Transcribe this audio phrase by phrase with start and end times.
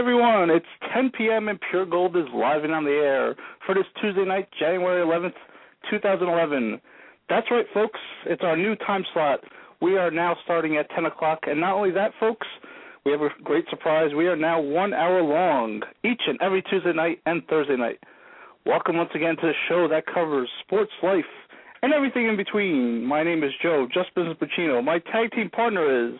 [0.00, 0.48] Everyone.
[0.48, 1.48] It's 10 p.m.
[1.48, 5.34] and Pure Gold is live and on the air for this Tuesday night, January 11th,
[5.90, 6.80] 2011.
[7.28, 8.00] That's right, folks.
[8.24, 9.40] It's our new time slot.
[9.82, 12.46] We are now starting at 10 o'clock, and not only that, folks,
[13.04, 14.12] we have a great surprise.
[14.16, 17.98] We are now one hour long each and every Tuesday night and Thursday night.
[18.64, 21.24] Welcome once again to the show that covers sports, life,
[21.82, 23.04] and everything in between.
[23.04, 24.82] My name is Joe, Just Business Pacino.
[24.82, 26.18] My tag team partner is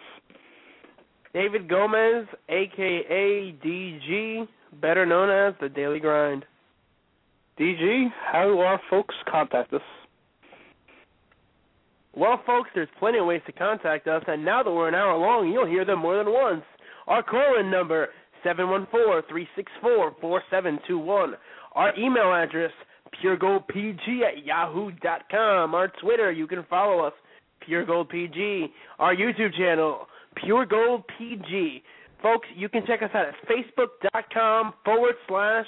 [1.33, 4.49] David Gomez, aka DG,
[4.81, 6.45] better known as the Daily Grind.
[7.59, 9.81] DG, how do our folks contact us?
[12.17, 15.17] Well, folks, there's plenty of ways to contact us, and now that we're an hour
[15.17, 16.65] long, you'll hear them more than once.
[17.07, 18.09] Our call-in number,
[18.45, 21.35] 714-364-4721.
[21.75, 22.73] Our email address,
[23.23, 25.75] puregoldpg at yahoo.com.
[25.75, 27.13] Our Twitter, you can follow us,
[27.69, 28.71] puregoldpg.
[28.99, 30.09] Our YouTube channel,
[30.45, 31.83] puregoldpg.
[32.23, 35.65] Folks, you can check us out at facebook.com forward slash,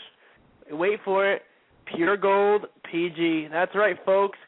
[0.71, 1.43] wait for it,
[1.95, 3.49] Pure Gold PG.
[3.51, 4.39] That's right, folks.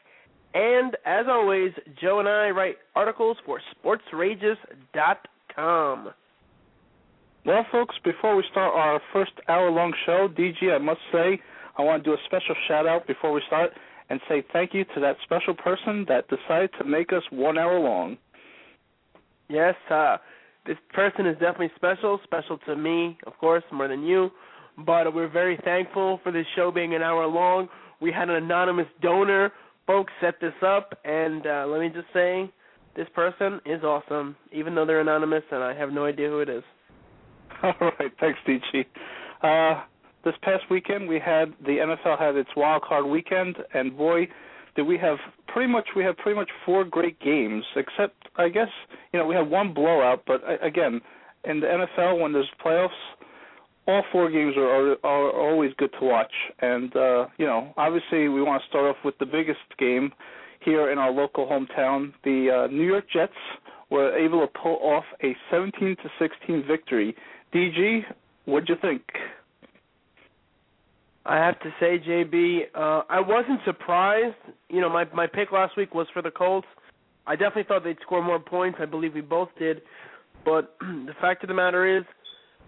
[0.53, 6.09] And as always, Joe and I write articles for sportsrages.com.
[7.45, 11.39] Well, folks, before we start our first hour long show, DG, I must say,
[11.77, 13.71] I want to do a special shout out before we start
[14.09, 17.77] and say thank you to that special person that decided to make us one hour
[17.79, 18.17] long.
[19.47, 20.17] Yes, uh,
[20.65, 24.31] this person is definitely special, special to me, of course, more than you.
[24.85, 27.69] But we're very thankful for this show being an hour long.
[28.01, 29.51] We had an anonymous donor
[29.87, 32.51] folks set this up, and uh, let me just say,
[32.95, 36.49] this person is awesome, even though they're anonymous, and I have no idea who it
[36.49, 36.63] is.
[37.63, 38.85] All right, thanks, DG.
[39.43, 39.83] Uh,
[40.23, 44.27] this past weekend, we had the NFL had its wild card weekend, and boy,
[44.75, 47.63] did we have pretty much we have pretty much four great games.
[47.75, 48.67] Except, I guess
[49.13, 51.01] you know we had one blowout, but again,
[51.45, 52.89] in the NFL when there's playoffs,
[53.87, 56.33] all four games are, are are always good to watch.
[56.59, 60.11] And uh, you know, obviously, we want to start off with the biggest game
[60.59, 62.13] here in our local hometown.
[62.23, 63.33] The uh, New York Jets
[63.89, 67.15] were able to pull off a 17 to 16 victory.
[67.53, 68.01] DG,
[68.45, 69.03] what'd you think?
[71.25, 74.35] I have to say, JB, uh, I wasn't surprised.
[74.69, 76.67] You know, my my pick last week was for the Colts.
[77.25, 78.77] I definitely thought they'd score more points.
[78.79, 79.81] I believe we both did.
[80.43, 82.03] But the fact of the matter is,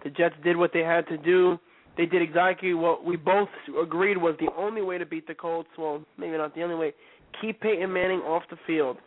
[0.02, 1.58] the Jets did what they had to do.
[1.96, 3.48] They did exactly what we both
[3.80, 5.68] agreed was the only way to beat the Colts.
[5.76, 6.94] Well, maybe not the only way.
[7.40, 8.98] Keep Peyton Manning off the field.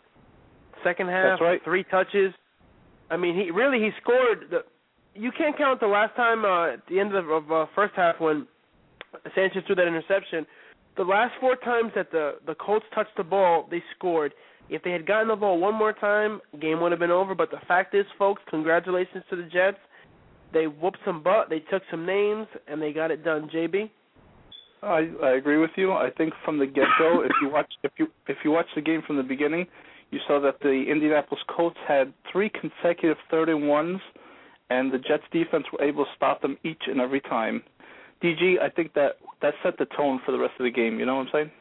[0.84, 1.62] Second half, right.
[1.64, 2.34] three touches.
[3.10, 4.46] I mean, he really he scored.
[4.50, 4.60] The,
[5.14, 7.94] you can't count the last time uh, at the end of the of, uh, first
[7.96, 8.48] half when
[9.36, 10.46] Sanchez threw that interception.
[10.98, 14.34] The last four times that the the Colts touched the ball, they scored.
[14.70, 17.36] If they had gotten the ball one more time, game would have been over.
[17.36, 19.78] But the fact is, folks, congratulations to the Jets.
[20.54, 21.50] They whooped some butt.
[21.50, 23.50] They took some names and they got it done.
[23.54, 23.90] JB.
[24.84, 25.92] I I agree with you.
[25.92, 28.82] I think from the get go, if you watch if you if you watch the
[28.82, 29.68] game from the beginning,
[30.12, 34.00] you saw that the Indianapolis Colts had three consecutive third and ones,
[34.70, 37.64] and the Jets defense were able to stop them each and every time.
[38.24, 41.00] DG, I think that that set the tone for the rest of the game.
[41.00, 41.52] You know what I'm saying?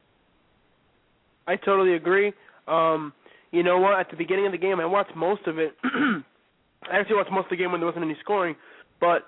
[1.47, 2.33] I totally agree.
[2.69, 3.13] Um,
[3.51, 3.99] you know what?
[3.99, 5.77] At the beginning of the game, I watched most of it.
[5.85, 8.55] I actually watched most of the game when there wasn't any scoring.
[9.01, 9.27] But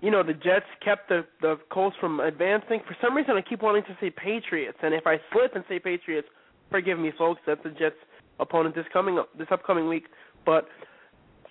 [0.00, 2.80] you know, the Jets kept the the Colts from advancing.
[2.86, 5.78] For some reason, I keep wanting to say Patriots, and if I slip and say
[5.78, 6.28] Patriots,
[6.70, 7.40] forgive me, folks.
[7.46, 7.96] That's the Jets'
[8.38, 10.04] opponent this coming this upcoming week.
[10.44, 10.68] But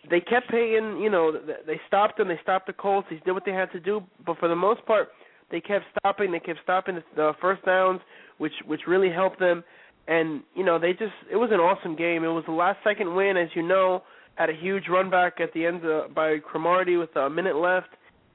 [0.09, 0.99] they kept paying.
[1.01, 1.31] You know,
[1.65, 2.27] they stopped them.
[2.27, 3.07] They stopped the Colts.
[3.09, 4.01] They did what they had to do.
[4.25, 5.09] But for the most part,
[5.51, 6.31] they kept stopping.
[6.31, 8.01] They kept stopping the, first downs,
[8.37, 9.63] which which really helped them.
[10.07, 12.23] and you know they just it was an awesome game.
[12.23, 14.03] It was the last second win, as you know,
[14.35, 17.89] had a huge run back at the end of, by Cromartie with a minute left,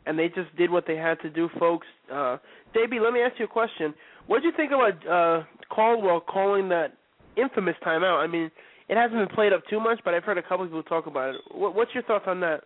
[0.07, 1.87] and they just did what they had to do, folks.
[2.13, 2.39] Uh,
[2.75, 3.95] let me ask you a question.
[4.27, 6.93] What did you think about uh, Caldwell calling that
[7.37, 8.23] infamous timeout?
[8.23, 8.51] I mean,
[8.89, 11.35] it hasn't been played up too much, but I've heard a couple people talk about
[11.35, 11.41] it.
[11.51, 12.65] What, what's your thoughts on that?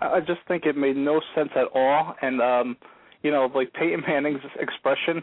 [0.00, 2.76] I just think it made no sense at all, and um,
[3.22, 5.22] you know, like Peyton Manning's expression.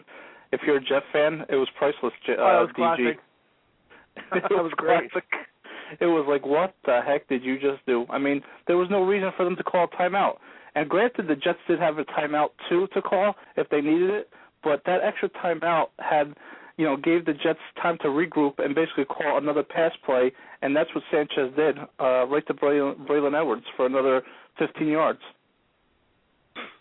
[0.51, 2.13] If you're a Jet fan, it was priceless.
[2.27, 2.75] Uh, oh, that was DG.
[2.75, 3.19] classic.
[4.33, 5.11] it that was great.
[5.11, 5.29] classic.
[5.99, 8.05] It was like, what the heck did you just do?
[8.09, 10.37] I mean, there was no reason for them to call a timeout.
[10.75, 14.29] And granted, the Jets did have a timeout too to call if they needed it,
[14.63, 16.35] but that extra timeout had,
[16.77, 20.75] you know, gave the Jets time to regroup and basically call another pass play, and
[20.75, 24.21] that's what Sanchez did, uh, right to Braylon, Braylon Edwards for another
[24.59, 25.19] 15 yards.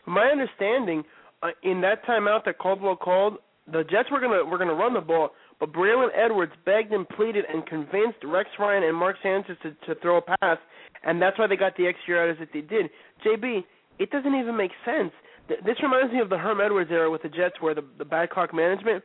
[0.07, 1.03] My understanding,
[1.43, 3.39] uh, in that timeout that Caldwell called,
[3.71, 7.45] the Jets were gonna were gonna run the ball, but Braylon Edwards begged and pleaded
[7.53, 10.59] and convinced Rex Ryan and Mark Sanchez to, to throw a pass,
[11.03, 12.91] and that's why they got the extra yards that they did.
[13.25, 13.65] JB,
[13.99, 15.13] it doesn't even make sense.
[15.49, 18.31] This reminds me of the Herm Edwards era with the Jets, where the the bad
[18.31, 19.03] clock management.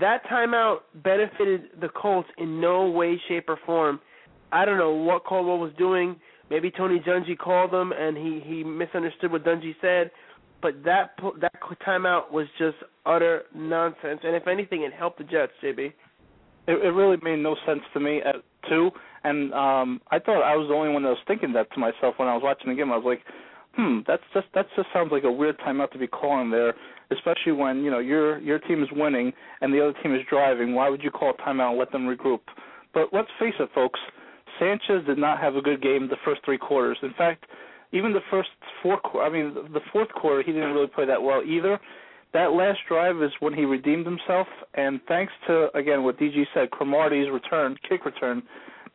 [0.00, 4.00] That timeout benefited the Colts in no way, shape, or form.
[4.52, 6.16] I don't know what Caldwell was doing.
[6.50, 10.10] Maybe Tony Dungy called him and he he misunderstood what Dungy said,
[10.64, 11.10] but that
[11.42, 11.52] that
[11.86, 14.20] timeout was just utter nonsense.
[14.24, 15.52] And if anything, it helped the Jets.
[15.62, 15.92] JB.
[16.66, 18.36] It, it really made no sense to me at
[18.70, 18.90] two,
[19.24, 22.14] and um I thought I was the only one that was thinking that to myself
[22.16, 22.90] when I was watching the game.
[22.90, 23.20] I was like,
[23.76, 26.72] hmm, that's just that just sounds like a weird timeout to be calling there,
[27.10, 30.74] especially when you know your your team is winning and the other team is driving.
[30.74, 32.40] Why would you call a timeout and let them regroup?
[32.94, 34.00] But let's face it, folks.
[34.58, 36.96] Sanchez did not have a good game the first three quarters.
[37.02, 37.44] In fact,
[37.94, 38.50] even the first
[38.82, 41.80] four, I mean, the fourth quarter, he didn't really play that well either.
[42.32, 46.70] That last drive is when he redeemed himself, and thanks to again what DG said,
[46.70, 48.42] Cromartie's return, kick return,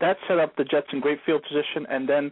[0.00, 2.30] that set up the Jets in great field position, and then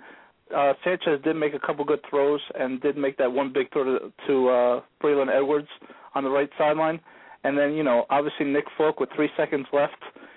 [0.55, 3.85] uh, Sanchez did make a couple good throws and did make that one big throw
[3.85, 5.69] to, to uh, Braylon Edwards
[6.15, 7.01] on the right sideline.
[7.45, 9.97] And then, you know, obviously Nick Folk with three seconds left.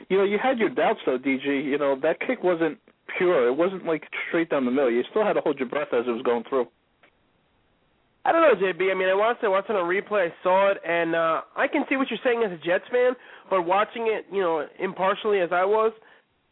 [0.10, 1.46] You know, you had your doubts though, DG.
[1.46, 2.78] You know, that kick wasn't
[3.18, 3.48] pure.
[3.48, 4.92] It wasn't like straight down the middle.
[4.92, 6.68] You still had to hold your breath as it was going through.
[8.24, 8.92] I don't know, JB.
[8.92, 10.30] I mean, I watched it, it on a replay.
[10.30, 13.14] I saw it, and uh, I can see what you're saying as a Jets fan.
[13.50, 15.92] But watching it, you know, impartially as I was,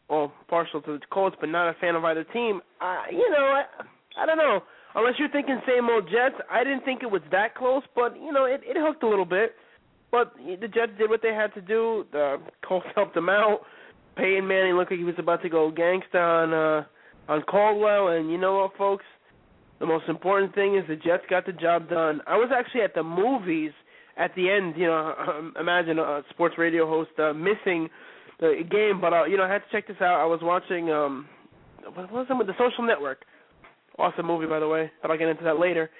[0.08, 2.60] well, partial to the Colts, but not a fan of either team.
[2.80, 3.64] Uh, you know, I,
[4.20, 4.60] I don't know.
[4.96, 8.32] Unless you're thinking same old Jets, I didn't think it was that close, but you
[8.32, 9.54] know, it, it hooked a little bit.
[10.10, 12.04] But the Jets did what they had to do.
[12.10, 13.60] The Colts helped them out.
[14.16, 16.84] Peyton Manning looked like he was about to go gangsta on uh,
[17.32, 19.04] on Caldwell, and you know what, folks?
[19.78, 22.20] The most important thing is the Jets got the job done.
[22.26, 23.72] I was actually at the movies
[24.16, 24.74] at the end.
[24.76, 27.88] You know, imagine a sports radio host uh, missing
[28.40, 30.20] the game, but uh, you know, I had to check this out.
[30.20, 31.28] I was watching um,
[31.94, 33.24] what was it the Social Network?
[33.98, 34.90] Awesome movie, by the way.
[35.02, 35.90] But I'll get into that later.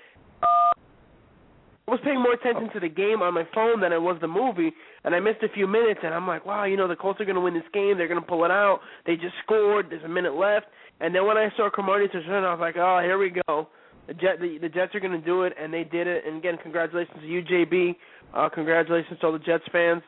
[1.90, 4.28] I was paying more attention to the game on my phone than I was the
[4.28, 4.70] movie,
[5.02, 5.98] and I missed a few minutes.
[6.04, 7.98] And I'm like, wow, you know, the Colts are going to win this game.
[7.98, 8.78] They're going to pull it out.
[9.06, 9.86] They just scored.
[9.90, 10.66] There's a minute left.
[11.00, 13.66] And then when I saw Cromartie's return, I was like, oh, here we go.
[14.06, 16.22] The, Jet, the, the Jets are going to do it, and they did it.
[16.24, 17.96] And again, congratulations to you, JB.
[18.34, 20.02] Uh, congratulations to all the Jets fans.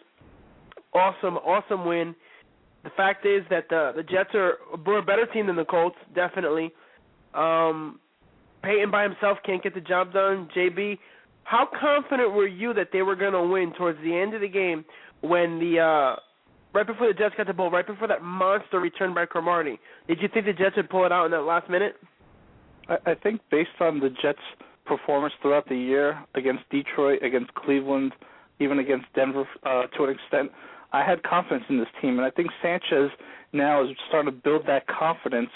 [0.95, 2.15] Awesome, awesome win.
[2.85, 6.71] The fact is that the the Jets are a better team than the Colts, definitely.
[7.35, 7.99] Um,
[8.63, 10.49] Peyton by himself can't get the job done.
[10.57, 10.99] JB,
[11.45, 14.49] how confident were you that they were going to win towards the end of the
[14.49, 14.85] game
[15.21, 16.21] when the uh,
[16.73, 19.79] right before the Jets got the ball, right before that monster return by Cromartie?
[20.09, 21.97] Did you think the Jets would pull it out in that last minute?
[22.89, 24.39] I, I think based on the Jets'
[24.85, 28.13] performance throughout the year against Detroit, against Cleveland,
[28.61, 30.51] even against Denver uh, to an extent,
[30.93, 33.11] I had confidence in this team, and I think Sanchez
[33.53, 35.51] now is starting to build that confidence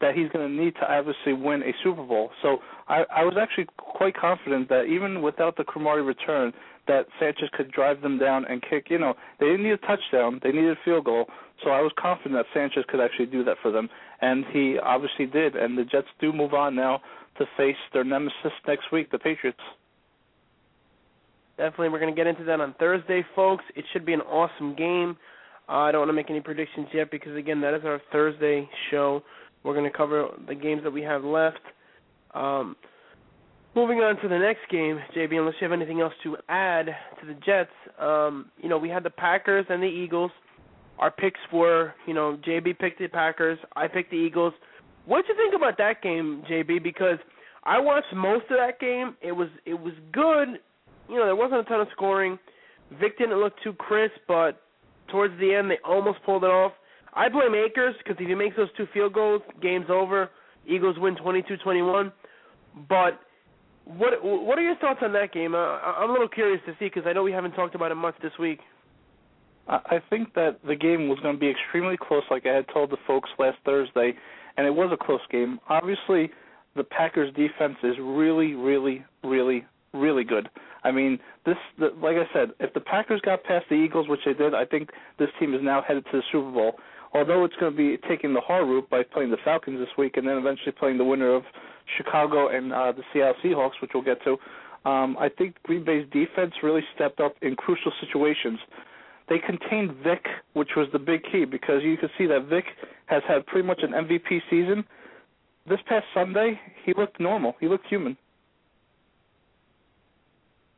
[0.00, 2.30] that he's going to need to obviously win a Super Bowl.
[2.42, 6.52] So I, I was actually quite confident that even without the Cromartie return,
[6.86, 8.86] that Sanchez could drive them down and kick.
[8.90, 11.26] You know, they didn't need a touchdown; they needed a field goal.
[11.64, 13.88] So I was confident that Sanchez could actually do that for them,
[14.20, 15.56] and he obviously did.
[15.56, 17.00] And the Jets do move on now
[17.38, 19.58] to face their nemesis next week, the Patriots.
[21.56, 23.64] Definitely, we're going to get into that on Thursday, folks.
[23.74, 25.16] It should be an awesome game.
[25.68, 28.68] Uh, I don't want to make any predictions yet because, again, that is our Thursday
[28.90, 29.22] show.
[29.62, 31.60] We're going to cover the games that we have left.
[32.34, 32.76] Um,
[33.74, 36.86] moving on to the next game, JB, unless you have anything else to add
[37.20, 40.30] to the Jets, um, you know, we had the Packers and the Eagles.
[40.98, 44.52] Our picks were, you know, JB picked the Packers, I picked the Eagles.
[45.06, 46.82] What did you think about that game, JB?
[46.82, 47.18] Because
[47.64, 49.16] I watched most of that game.
[49.22, 50.60] It was it was good.
[51.08, 52.38] You know, there wasn't a ton of scoring.
[53.00, 54.60] Vic didn't look too crisp, but
[55.10, 56.72] towards the end they almost pulled it off.
[57.18, 60.30] I blame Akers because if he makes those two field goals, game's over.
[60.68, 62.12] Eagles win 22-21.
[62.88, 63.20] But
[63.84, 65.54] what what are your thoughts on that game?
[65.54, 67.96] Uh, I'm a little curious to see because I know we haven't talked about it
[67.96, 68.60] much this week.
[69.66, 72.90] I think that the game was going to be extremely close, like I had told
[72.90, 74.14] the folks last Thursday,
[74.56, 75.58] and it was a close game.
[75.68, 76.30] Obviously,
[76.74, 80.48] the Packers' defense is really, really, really, really good.
[80.84, 84.20] I mean, this, the, like I said, if the Packers got past the Eagles, which
[84.24, 86.76] they did, I think this team is now headed to the Super Bowl.
[87.14, 90.16] Although it's going to be taking the hard route by playing the Falcons this week,
[90.16, 91.42] and then eventually playing the winner of
[91.96, 94.36] Chicago and uh, the Seattle Seahawks, which we'll get to.
[94.88, 98.58] Um, I think Green Bay's defense really stepped up in crucial situations
[99.28, 100.24] they contained Vic,
[100.54, 102.64] which was the big key because you can see that Vic
[103.06, 104.84] has had pretty much an MVP season.
[105.68, 107.54] This past Sunday, he looked normal.
[107.60, 108.16] He looked human.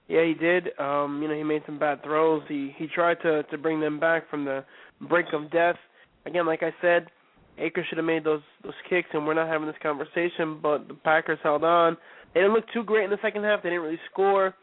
[0.09, 0.77] Yeah, he did.
[0.81, 2.43] Um, you know, he made some bad throws.
[2.49, 4.65] He he tried to to bring them back from the
[5.09, 5.77] brink of death.
[6.27, 7.07] Again, like I said,
[7.59, 10.59] Akers should have made those those kicks, and we're not having this conversation.
[10.63, 11.97] But the Packers held on.
[12.35, 13.63] They didn't look too great in the second half.
[13.63, 14.55] They didn't really score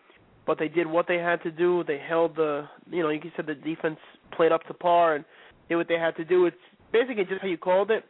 [0.47, 1.83] but they did what they had to do.
[1.85, 3.97] They held the, you know, you said the defense
[4.35, 5.25] played up to par and
[5.67, 6.45] did what they had to do.
[6.45, 6.55] It's
[6.91, 8.05] basically just how you called it.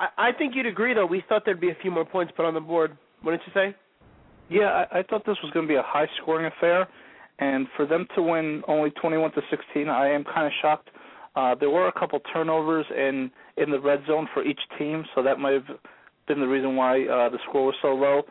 [0.00, 1.06] I, I think you'd agree, though.
[1.06, 2.96] We thought there'd be a few more points put on the board.
[3.22, 3.76] Wouldn't you say?
[4.48, 6.88] Yeah, I, I thought this was going to be a high-scoring affair,
[7.38, 10.88] and for them to win only 21 to 16, I am kind of shocked.
[11.36, 15.22] Uh, there were a couple turnovers in in the red zone for each team, so
[15.22, 15.78] that might have
[16.28, 18.22] been the reason why uh, the score was so low.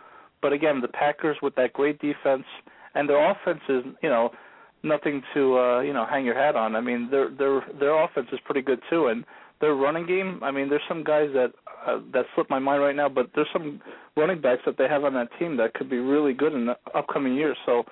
[0.41, 2.45] But again, the Packers with that great defense
[2.95, 4.31] and their offense is you know
[4.83, 6.75] nothing to uh, you know hang your hat on.
[6.75, 9.23] I mean their their their offense is pretty good too, and
[9.61, 10.39] their running game.
[10.43, 11.53] I mean there's some guys that
[11.87, 13.81] uh, that slip my mind right now, but there's some
[14.15, 16.77] running backs that they have on that team that could be really good in the
[16.95, 17.57] upcoming years.
[17.65, 17.83] So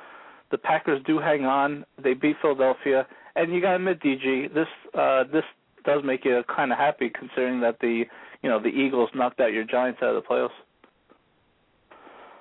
[0.51, 1.85] the Packers do hang on.
[2.01, 5.43] They beat Philadelphia, and you got to admit, DG, this uh, this
[5.85, 8.03] does make you kind of happy considering that the
[8.41, 10.49] you know the Eagles knocked out your Giants out of the playoffs.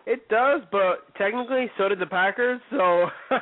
[0.06, 2.60] It does, but technically, so did the Packers.
[2.70, 3.06] So,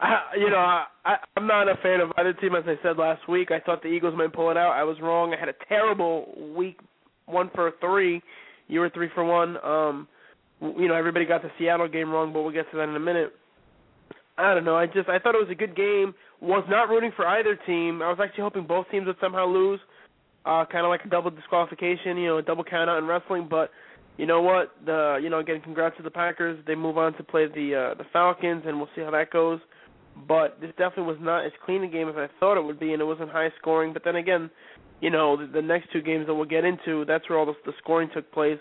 [0.00, 2.56] I, you know, I, I'm not a fan of either team.
[2.56, 4.72] As I said last week, I thought the Eagles might pull it out.
[4.72, 5.34] I was wrong.
[5.34, 6.80] I had a terrible week,
[7.26, 8.22] one for three.
[8.66, 9.56] You were three for one.
[9.62, 10.08] Um,
[10.60, 13.00] you know, everybody got the Seattle game wrong, but we'll get to that in a
[13.00, 13.32] minute.
[14.40, 14.76] I don't know.
[14.76, 16.14] I just I thought it was a good game.
[16.40, 18.02] Was not rooting for either team.
[18.02, 19.80] I was actually hoping both teams would somehow lose.
[20.46, 23.46] Uh, kind of like a double disqualification, you know, a double count out in wrestling,
[23.48, 23.70] but
[24.16, 24.72] you know what?
[24.84, 26.62] The you know again, congrats to the Packers.
[26.66, 29.60] They move on to play the uh, the Falcons, and we'll see how that goes.
[30.26, 32.92] But this definitely was not as clean a game as I thought it would be,
[32.92, 33.92] and it wasn't high scoring.
[33.92, 34.50] But then again,
[35.00, 37.54] you know the, the next two games that we'll get into, that's where all the,
[37.64, 38.58] the scoring took place.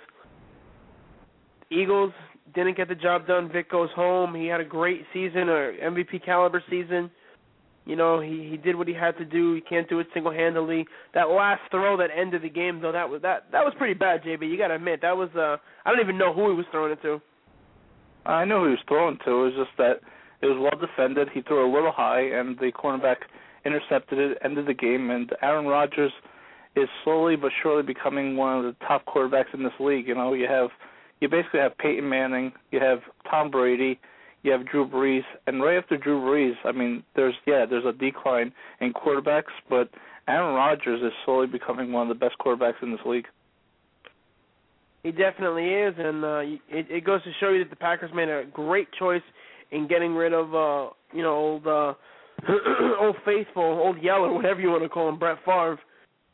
[1.71, 2.13] Eagles
[2.53, 3.50] didn't get the job done.
[3.51, 4.36] Vic goes home.
[4.36, 7.12] He had a great season, a MVP caliber season.
[7.86, 9.56] You know, he he did what he had to do.
[9.56, 10.86] He can't do it single handedly.
[11.13, 14.22] That last throw that ended the game though, that was that that was pretty bad,
[14.22, 14.50] JB.
[14.50, 17.01] You gotta admit, that was uh I don't even know who he was throwing it
[17.01, 17.20] to.
[18.25, 19.32] I know who he was throwing to.
[19.32, 20.01] It was just that
[20.41, 21.29] it was well defended.
[21.34, 23.25] He threw a little high and the cornerback
[23.65, 26.12] intercepted it, ended the game and Aaron Rodgers
[26.75, 30.08] is slowly but surely becoming one of the top quarterbacks in this league.
[30.08, 30.70] You know, you have
[31.19, 32.99] you basically have Peyton Manning, you have
[33.29, 33.99] Tom Brady,
[34.43, 37.91] you have Drew Brees, and right after Drew Brees, I mean, there's yeah, there's a
[37.91, 39.89] decline in quarterbacks, but
[40.27, 43.25] Aaron Rodgers is slowly becoming one of the best quarterbacks in this league.
[45.03, 46.59] He definitely is, and uh, it,
[46.89, 49.21] it goes to show you that the Packers made a great choice
[49.71, 51.93] in getting rid of uh, you know old uh,
[52.99, 55.79] old faithful, old Yeller, whatever you want to call him, Brett Favre.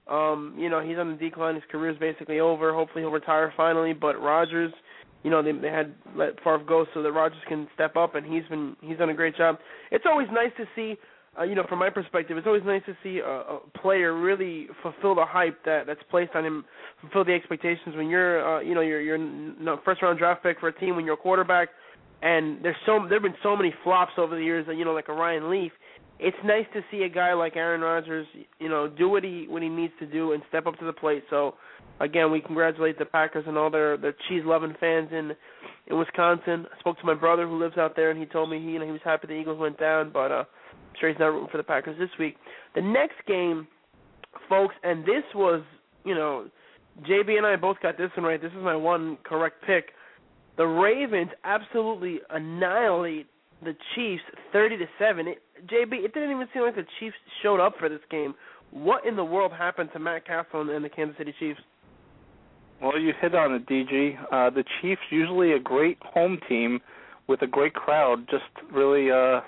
[0.07, 1.55] Um, you know he's on the decline.
[1.55, 2.73] His career is basically over.
[2.73, 3.93] Hopefully he'll retire finally.
[3.93, 4.71] But Rodgers
[5.25, 8.23] you know they they had let Favre go so that Rodgers can step up, and
[8.25, 9.57] he's been he's done a great job.
[9.91, 10.95] It's always nice to see,
[11.37, 14.67] uh, you know, from my perspective, it's always nice to see a, a player really
[14.83, 16.63] fulfill the hype that that's placed on him,
[17.01, 17.95] fulfill the expectations.
[17.95, 20.95] When you're, uh, you know, you're you're no, first round draft pick for a team,
[20.95, 21.69] when you're a quarterback,
[22.21, 25.09] and there's so there've been so many flops over the years, that you know, like
[25.09, 25.71] a Ryan Leaf.
[26.17, 28.25] It's nice to see a guy like Aaron Rodgers,
[28.59, 30.93] you know, do what he what he needs to do and step up to the
[30.93, 31.23] plate.
[31.29, 31.55] So
[31.99, 35.31] again, we congratulate the Packers and all their their cheese loving fans in
[35.87, 36.65] in Wisconsin.
[36.73, 38.79] I spoke to my brother who lives out there, and he told me he you
[38.79, 41.49] know he was happy the Eagles went down, but uh, I'm sure he's not rooting
[41.51, 42.37] for the Packers this week.
[42.75, 43.67] The next game,
[44.47, 45.61] folks, and this was
[46.05, 46.45] you know,
[47.01, 48.41] JB and I both got this one right.
[48.41, 49.89] This is my one correct pick.
[50.55, 53.27] The Ravens absolutely annihilate
[53.63, 55.27] the Chiefs, thirty to seven.
[55.65, 58.35] JB, it didn't even seem like the Chiefs showed up for this game.
[58.71, 61.61] What in the world happened to Matt Cassel and the Kansas City Chiefs?
[62.81, 64.17] Well, you hit on it, DG.
[64.31, 66.81] Uh, the Chiefs, usually a great home team
[67.27, 69.39] with a great crowd, just really uh,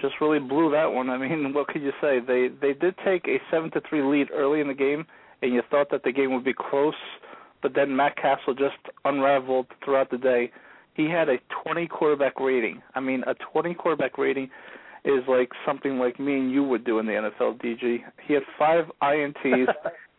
[0.00, 1.10] just really blew that one.
[1.10, 2.20] I mean, what could you say?
[2.20, 5.06] They they did take a seven to three lead early in the game,
[5.42, 6.94] and you thought that the game would be close,
[7.62, 10.50] but then Matt Cassel just unraveled throughout the day.
[10.96, 12.82] He had a 20 quarterback rating.
[12.94, 14.50] I mean, a 20 quarterback rating
[15.04, 17.60] is like something like me and you would do in the NFL.
[17.62, 17.98] DG.
[18.26, 19.36] He had five ints.
[19.44, 19.68] and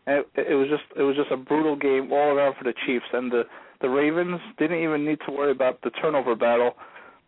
[0.06, 3.04] it, it was just it was just a brutal game all around for the Chiefs,
[3.12, 3.42] and the
[3.82, 6.74] the Ravens didn't even need to worry about the turnover battle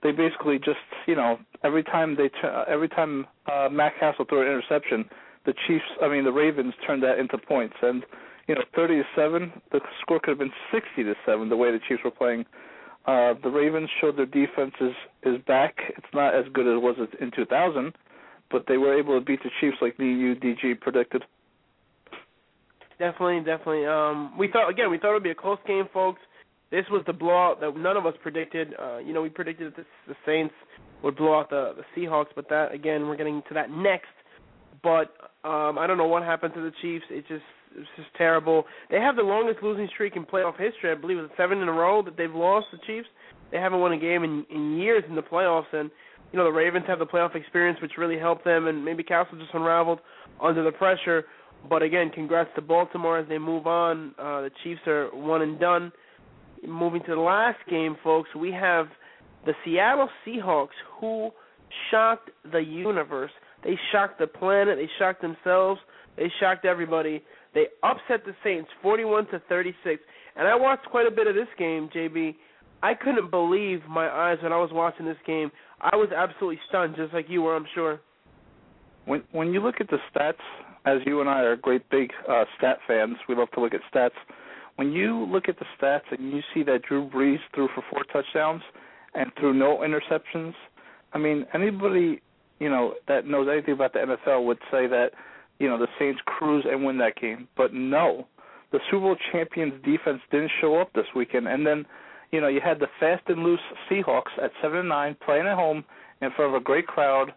[0.02, 4.42] they basically just you know every time they t- every time uh, Matt Cassel threw
[4.42, 5.04] an interception,
[5.46, 8.04] the Chiefs I mean the Ravens turned that into points and
[8.46, 11.70] you know 30 to 7 the score could have been 60 to 7 the way
[11.70, 12.44] the Chiefs were playing.
[13.06, 15.76] Uh the Ravens showed their defense is is back.
[15.96, 17.92] It's not as good as it was in 2000,
[18.50, 21.24] but they were able to beat the Chiefs like the UDG predicted.
[22.98, 23.86] Definitely, definitely.
[23.86, 24.90] Um, we thought again.
[24.90, 26.20] We thought it would be a close game, folks.
[26.70, 28.74] This was the blowout that none of us predicted.
[28.78, 30.54] Uh, you know, we predicted that the, the Saints
[31.02, 34.06] would blow out the, the Seahawks, but that again, we're getting to that next.
[34.82, 35.14] But
[35.44, 37.06] um, I don't know what happened to the Chiefs.
[37.10, 37.42] It just
[37.76, 38.64] it's just terrible.
[38.90, 40.90] They have the longest losing streak in playoff history.
[40.90, 42.66] I believe it's seven in a row that they've lost.
[42.72, 43.08] The Chiefs.
[43.50, 45.90] They haven't won a game in in years in the playoffs, and
[46.32, 48.66] you know the Ravens have the playoff experience, which really helped them.
[48.66, 50.00] And maybe Cassel just unraveled
[50.42, 51.24] under the pressure.
[51.68, 54.14] But again, congrats to Baltimore as they move on.
[54.18, 55.92] Uh, the Chiefs are one and done
[56.66, 58.86] moving to the last game, folks, we have
[59.46, 60.68] the Seattle Seahawks
[61.00, 61.30] who
[61.90, 63.30] shocked the universe.
[63.64, 64.78] They shocked the planet.
[64.78, 65.80] They shocked themselves.
[66.16, 67.22] They shocked everybody.
[67.54, 70.02] They upset the Saints 41 to 36.
[70.36, 72.34] And I watched quite a bit of this game, JB.
[72.82, 75.50] I couldn't believe my eyes when I was watching this game.
[75.80, 78.00] I was absolutely stunned, just like you were, I'm sure.
[79.06, 80.34] When when you look at the stats,
[80.86, 83.80] as you and I are great big uh, stat fans, we love to look at
[83.92, 84.16] stats
[84.80, 88.02] when you look at the stats and you see that Drew Brees threw for four
[88.10, 88.62] touchdowns
[89.14, 90.54] and threw no interceptions,
[91.12, 92.22] I mean anybody
[92.60, 95.10] you know that knows anything about the NFL would say that
[95.60, 98.26] you know the Saints cruise and win that game, but no,
[98.72, 101.86] the Super Bowl champions defense didn't show up this weekend, and then
[102.32, 105.54] you know you had the fast and loose Seahawks at seven and nine playing at
[105.54, 105.84] home
[106.22, 107.32] in front of a great crowd.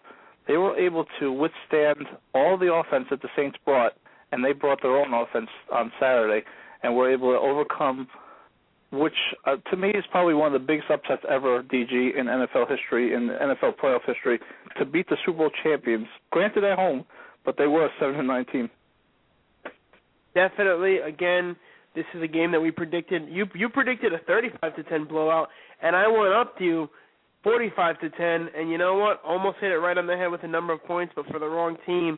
[0.48, 3.94] They were able to withstand all the offense that the Saints brought,
[4.32, 6.46] and they brought their own offense on Saturday
[6.82, 8.08] and were able to overcome,
[8.92, 9.14] which
[9.46, 13.14] uh, to me is probably one of the biggest upsets ever, DG, in NFL history,
[13.14, 14.40] in NFL playoff history,
[14.78, 16.08] to beat the Super Bowl champions.
[16.32, 17.06] Granted at home,
[17.46, 18.70] but they were seven and nine team.
[20.34, 20.98] Definitely.
[20.98, 21.56] Again,
[21.96, 23.28] this is a game that we predicted.
[23.30, 25.50] You you predicted a 35 to 10 blowout,
[25.82, 26.90] and I went up to you
[27.44, 28.50] 45 to 10.
[28.58, 29.22] And you know what?
[29.24, 31.48] Almost hit it right on the head with a number of points, but for the
[31.48, 32.18] wrong team.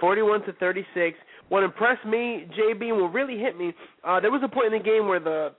[0.00, 1.16] 41 to 36.
[1.48, 4.78] What impressed me, JB, and what really hit me, uh, there was a point in
[4.78, 5.52] the game where the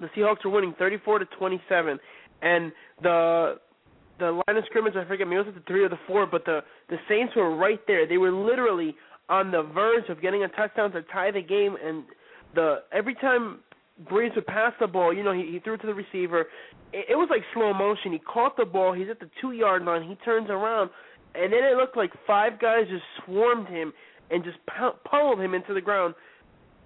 [0.00, 1.98] the Seahawks were winning 34 to 27,
[2.42, 3.54] and the
[4.18, 6.26] the line of scrimmage, I forget, maybe it was at the three or the four,
[6.26, 8.06] but the the Saints were right there.
[8.06, 8.94] They were literally
[9.28, 12.04] on the verge of getting a touchdown to tie the game, and
[12.54, 13.60] the every time
[14.10, 16.46] Brees would pass the ball, you know, he, he threw it to the receiver.
[16.92, 18.12] It, it was like slow motion.
[18.12, 18.92] He caught the ball.
[18.92, 20.02] He's at the two yard line.
[20.02, 20.90] He turns around,
[21.34, 23.92] and then it looked like five guys just swarmed him
[24.30, 24.58] and just
[25.10, 26.14] pummeled him into the ground,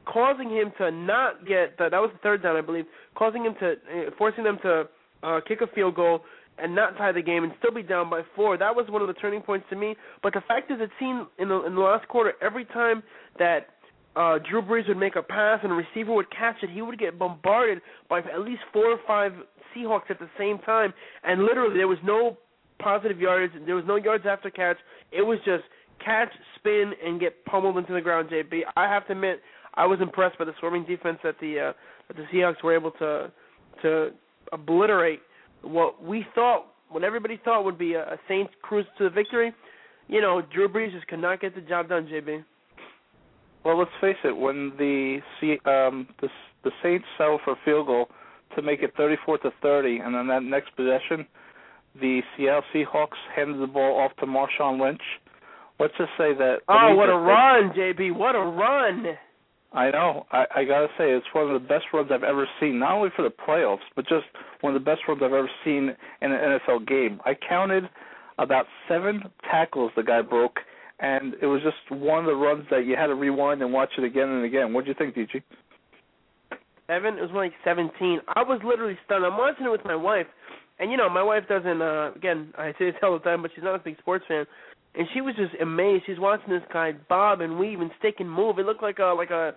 [0.04, 3.54] causing him to not get the, that was the third down, I believe, causing him
[3.60, 4.84] to uh, forcing them to
[5.22, 6.20] uh, kick a field goal
[6.62, 8.56] and not tie the game and still be down by four.
[8.56, 9.96] That was one of the turning points to me.
[10.22, 13.02] But the fact is, it seemed in the in the last quarter, every time
[13.38, 13.68] that
[14.16, 16.98] uh, Drew Brees would make a pass and a receiver would catch it, he would
[16.98, 19.32] get bombarded by at least four or five
[19.74, 20.92] Seahawks at the same time,
[21.22, 22.36] and literally there was no
[22.80, 23.52] positive yardage.
[23.66, 24.78] There was no yards after catch.
[25.12, 25.62] It was just
[26.04, 28.30] catch, spin, and get pummeled into the ground.
[28.30, 29.40] JB, I have to admit,
[29.74, 31.72] I was impressed by the swarming defense that the uh,
[32.08, 33.30] that the Seahawks were able to
[33.82, 34.10] to
[34.52, 35.20] obliterate
[35.62, 39.52] what we thought, what everybody thought would be a, a Saints cruise to the victory.
[40.08, 42.06] You know, Drew Brees just could not get the job done.
[42.06, 42.44] JB.
[43.64, 44.36] Well, let's face it.
[44.36, 45.20] When the
[45.66, 46.28] um, the
[46.64, 48.08] the Saints settled for a field goal
[48.56, 51.26] to make it 34 to 30, and then that next possession
[51.98, 55.02] the Seattle Seahawks handed the ball off to Marshawn Lynch.
[55.78, 56.58] Let's just say that.
[56.68, 58.14] Oh, what a run, JB!
[58.14, 59.06] What a run!
[59.72, 60.26] I know.
[60.32, 62.78] I, I gotta say, it's one of the best runs I've ever seen.
[62.80, 64.26] Not only for the playoffs, but just
[64.62, 67.20] one of the best runs I've ever seen in an NFL game.
[67.24, 67.88] I counted
[68.38, 70.58] about seven tackles the guy broke,
[70.98, 73.90] and it was just one of the runs that you had to rewind and watch
[73.96, 74.72] it again and again.
[74.72, 75.42] What do you think, DG?
[76.88, 77.18] Seven.
[77.18, 78.20] It was like seventeen.
[78.34, 79.24] I was literally stunned.
[79.24, 80.26] I'm watching it with my wife,
[80.80, 81.80] and you know, my wife doesn't.
[81.80, 84.46] uh Again, I say this all the time, but she's not a big sports fan,
[84.94, 86.04] and she was just amazed.
[86.06, 88.58] She's watching this guy bob and weave and stick and move.
[88.58, 89.54] It looked like a like a,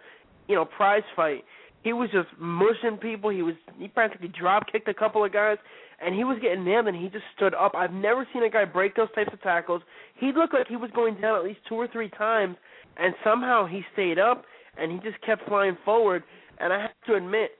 [0.47, 1.43] you know, prize fight.
[1.83, 3.29] He was just mushing people.
[3.29, 5.57] He was he practically drop kicked a couple of guys,
[6.03, 7.73] and he was getting nailed, and he just stood up.
[7.75, 9.81] I've never seen a guy break those types of tackles.
[10.15, 12.55] He looked like he was going down at least two or three times,
[12.97, 14.45] and somehow he stayed up,
[14.77, 16.23] and he just kept flying forward.
[16.59, 17.51] And I have to admit,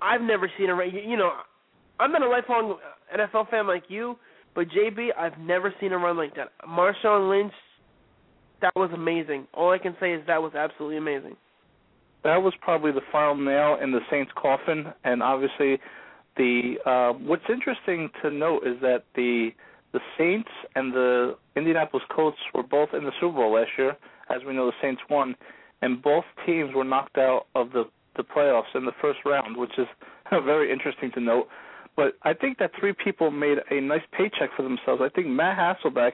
[0.00, 1.32] I've never seen a right you know,
[1.98, 2.78] I'm not a lifelong
[3.14, 4.16] NFL fan like you,
[4.58, 6.48] but JB, I've never seen a run like that.
[6.68, 7.52] Marshawn Lynch,
[8.60, 9.46] that was amazing.
[9.54, 11.36] All I can say is that was absolutely amazing.
[12.24, 15.78] That was probably the final nail in the Saints' coffin, and obviously,
[16.36, 19.50] the uh, what's interesting to note is that the
[19.92, 23.96] the Saints and the Indianapolis Colts were both in the Super Bowl last year.
[24.28, 25.36] As we know, the Saints won,
[25.82, 27.84] and both teams were knocked out of the
[28.16, 29.86] the playoffs in the first round, which is
[30.44, 31.46] very interesting to note.
[31.98, 35.02] But I think that three people made a nice paycheck for themselves.
[35.04, 36.12] I think Matt Hasselbeck,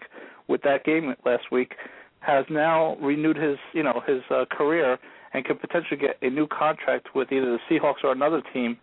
[0.49, 1.75] with that game last week,
[2.21, 4.99] has now renewed his you know his uh, career
[5.35, 8.79] and could potentially get a new contract with either the Seahawks or another team.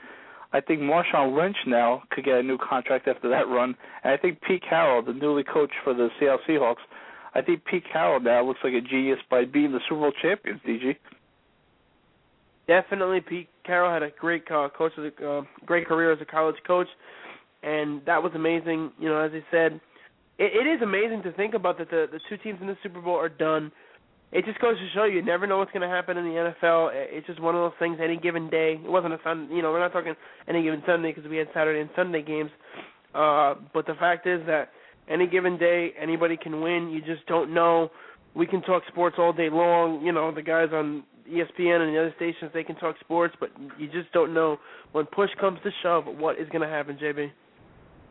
[0.54, 4.18] I think Marshawn Lynch now could get a new contract after that run, and I
[4.18, 6.84] think Pete Carroll, the newly coach for the Seattle Seahawks,
[7.34, 10.62] I think Pete Carroll now looks like a genius by being the Super Bowl champions.
[10.68, 10.98] DG.
[12.68, 16.56] Definitely, Pete Carroll had a great uh, coach, the, uh, great career as a college
[16.66, 16.88] coach,
[17.64, 18.92] and that was amazing.
[19.00, 19.80] You know, as I said,
[20.38, 23.02] it, it is amazing to think about that the the two teams in the Super
[23.02, 23.72] Bowl are done.
[24.32, 26.54] It just goes to show you, you never know what's going to happen in the
[26.64, 26.92] NFL.
[26.94, 27.98] It's just one of those things.
[28.02, 29.50] Any given day, it wasn't a fun.
[29.52, 30.14] You know, we're not talking
[30.48, 32.50] any given Sunday because we had Saturday and Sunday games.
[33.14, 34.70] Uh, but the fact is that
[35.10, 36.90] any given day, anybody can win.
[36.90, 37.92] You just don't know.
[38.34, 40.02] We can talk sports all day long.
[40.02, 43.50] You know, the guys on ESPN and the other stations they can talk sports, but
[43.78, 44.58] you just don't know
[44.92, 47.32] when push comes to shove what is going to happen, JB.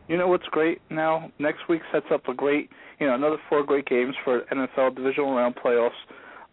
[0.08, 1.30] You know what's great now?
[1.38, 5.34] Next week sets up a great, you know, another four great games for NFL divisional
[5.34, 5.90] round playoffs.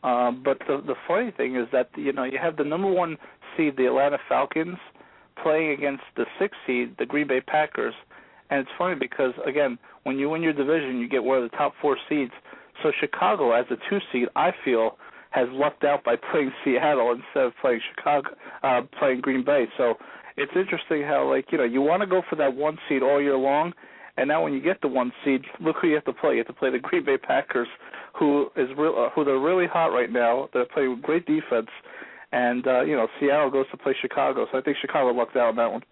[0.03, 3.17] Um, but the the funny thing is that you know you have the number one
[3.55, 4.77] seed, the Atlanta Falcons,
[5.41, 7.95] playing against the sixth seed, the Green Bay Packers,
[8.51, 11.57] and it's funny because again, when you win your division, you get one of the
[11.57, 12.31] top four seeds.
[12.83, 14.97] So Chicago, as the two seed, I feel
[15.31, 18.29] has lucked out by playing Seattle instead of playing Chicago,
[18.63, 19.65] uh, playing Green Bay.
[19.77, 19.95] So
[20.37, 23.21] it's interesting how like you know you want to go for that one seed all
[23.21, 23.73] year long,
[24.17, 26.33] and now when you get the one seed, look who you have to play.
[26.33, 27.67] You have to play the Green Bay Packers,
[28.17, 30.49] who is real, uh, who they're really hot right now.
[30.53, 31.69] They're playing great defense,
[32.31, 34.47] and uh, you know Seattle goes to play Chicago.
[34.51, 35.83] So I think Chicago lucked out on that one.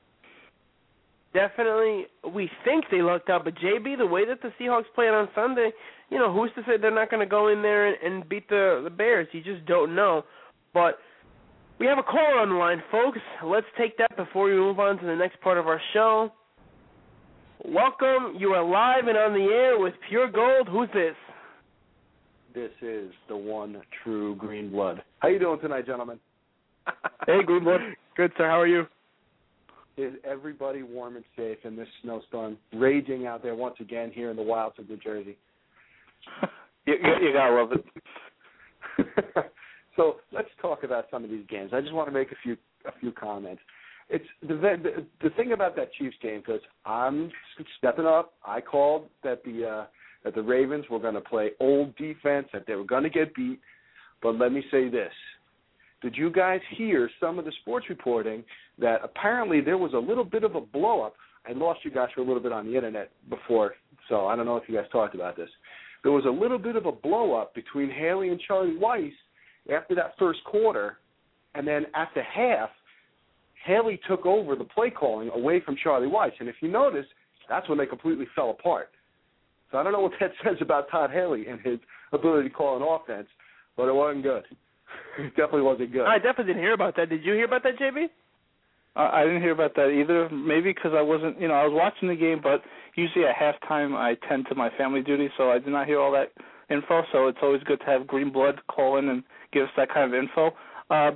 [1.36, 5.28] Definitely, we think they lucked out, but JB, the way that the Seahawks played on
[5.36, 5.70] Sunday,
[6.10, 8.48] you know, who's to say they're not going to go in there and, and beat
[8.48, 9.28] the the Bears?
[9.34, 10.24] You just don't know.
[10.74, 10.98] But
[11.78, 13.20] we have a caller on the line, folks.
[13.44, 16.32] Let's take that before we move on to the next part of our show.
[17.66, 18.36] Welcome.
[18.38, 20.70] You are live and on the air with Pure Gold.
[20.70, 21.16] Who's this?
[22.54, 25.04] This is the one true Green Blood.
[25.20, 26.18] How you doing tonight, gentlemen?
[27.28, 27.82] hey, Green Blood.
[28.16, 28.48] Good, sir.
[28.48, 28.86] How are you?
[29.98, 34.36] Is everybody warm and safe in this snowstorm raging out there once again here in
[34.36, 35.38] the wilds of New Jersey?
[36.86, 39.46] you, you, you gotta love it.
[39.96, 41.72] So let's talk about some of these games.
[41.74, 43.62] I just want to make a few a few comments.
[44.10, 47.32] It's the the, the thing about that Chiefs game because I'm
[47.78, 48.34] stepping up.
[48.46, 49.86] I called that the uh,
[50.24, 53.34] that the Ravens were going to play old defense, that they were going to get
[53.36, 53.60] beat.
[54.22, 55.12] But let me say this:
[56.02, 58.44] Did you guys hear some of the sports reporting
[58.80, 61.16] that apparently there was a little bit of a blow up?
[61.48, 63.76] I lost you guys for a little bit on the internet before,
[64.10, 65.50] so I don't know if you guys talked about this.
[66.04, 69.12] There was a little bit of a blow up between Haley and Charlie Weis
[69.74, 70.98] after that first quarter,
[71.56, 72.70] and then at the half,
[73.66, 76.32] Haley took over the play calling away from Charlie Weis.
[76.40, 77.06] And if you notice,
[77.50, 78.92] that's when they completely fell apart.
[79.72, 81.80] So I don't know what that says about Todd Haley and his
[82.14, 83.28] ability to call an offense,
[83.76, 84.44] but it wasn't good.
[85.20, 86.06] It definitely wasn't good.
[86.06, 87.10] I definitely didn't hear about that.
[87.10, 88.06] Did you hear about that, JB?
[88.96, 90.30] Uh, I didn't hear about that either.
[90.30, 92.62] Maybe because I wasn't, you know, I was watching the game, but
[92.96, 96.12] usually at halftime I tend to my family duty, so I did not hear all
[96.14, 96.32] that
[96.70, 97.04] info.
[97.12, 100.14] So it's always good to have Green Blood call in and give us that kind
[100.14, 100.52] of info.
[100.90, 101.12] Uh,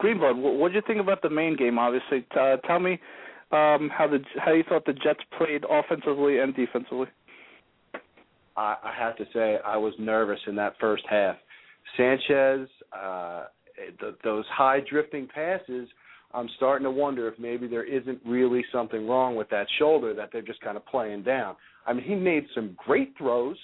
[0.00, 1.78] Greenblood, what did you think about the main game?
[1.78, 2.92] Obviously, uh, tell me
[3.52, 7.06] um, how the how you thought the Jets played offensively and defensively.
[8.56, 11.36] I, I have to say I was nervous in that first half.
[11.96, 13.44] Sanchez, uh,
[14.00, 15.88] the, those high drifting passes.
[16.32, 20.30] I'm starting to wonder if maybe there isn't really something wrong with that shoulder that
[20.32, 21.56] they're just kind of playing down.
[21.86, 23.56] I mean, he made some great throws,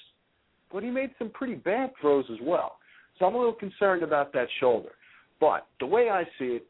[0.73, 2.79] but he made some pretty bad throws as well.
[3.19, 4.91] So I'm a little concerned about that shoulder.
[5.41, 6.67] But the way I see it,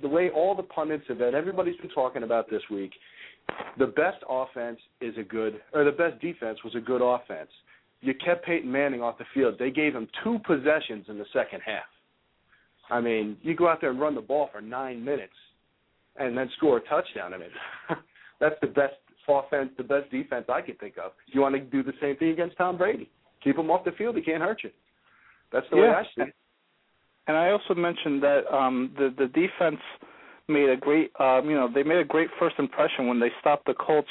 [0.00, 2.92] the way all the pundits have been, everybody's been talking about this week,
[3.78, 7.50] the best offense is a good, or the best defense was a good offense.
[8.04, 9.56] You kept Peyton Manning off the field.
[9.58, 11.84] They gave him two possessions in the second half.
[12.90, 15.32] I mean, you go out there and run the ball for nine minutes
[16.16, 17.32] and then score a touchdown.
[17.32, 17.48] I mean,
[18.40, 18.94] That's the best
[19.28, 21.12] offense, the best defense I could think of.
[21.28, 23.10] You want to do the same thing against Tom Brady?
[23.42, 24.16] Keep him off the field.
[24.16, 24.70] He can't hurt you.
[25.52, 26.34] That's the way I see it.
[27.26, 29.80] And I also mentioned that um, the the defense
[30.46, 33.66] made a great, um, you know, they made a great first impression when they stopped
[33.66, 34.08] the Colts.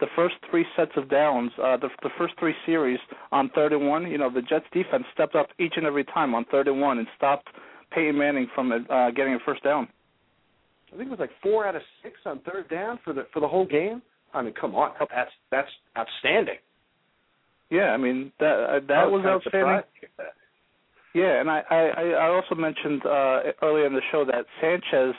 [0.00, 2.98] The first three sets of downs, uh, the the first three series
[3.32, 6.34] on third and one, you know, the Jets defense stepped up each and every time
[6.34, 7.48] on third and one and stopped
[7.92, 9.88] Peyton Manning from uh, getting a first down.
[10.92, 13.40] I think it was like four out of six on third down for the for
[13.40, 14.02] the whole game.
[14.32, 16.58] I mean, come on, that's that's outstanding.
[17.70, 19.82] Yeah, I mean that uh, that I was kinda outstanding.
[20.00, 20.34] surprised.
[21.14, 21.80] Yeah, and I I
[22.24, 25.14] I also mentioned uh earlier in the show that Sanchez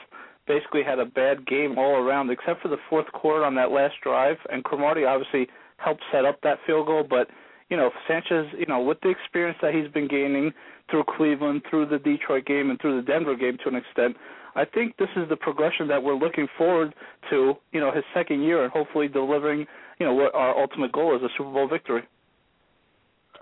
[0.51, 3.95] basically had a bad game all around except for the fourth quarter on that last
[4.03, 7.29] drive and Cromartie obviously helped set up that field goal but
[7.69, 10.51] you know Sanchez you know with the experience that he's been gaining
[10.89, 14.17] through Cleveland through the Detroit game and through the Denver game to an extent
[14.53, 16.93] I think this is the progression that we're looking forward
[17.29, 19.65] to you know his second year and hopefully delivering
[19.99, 22.03] you know what our ultimate goal is a Super Bowl victory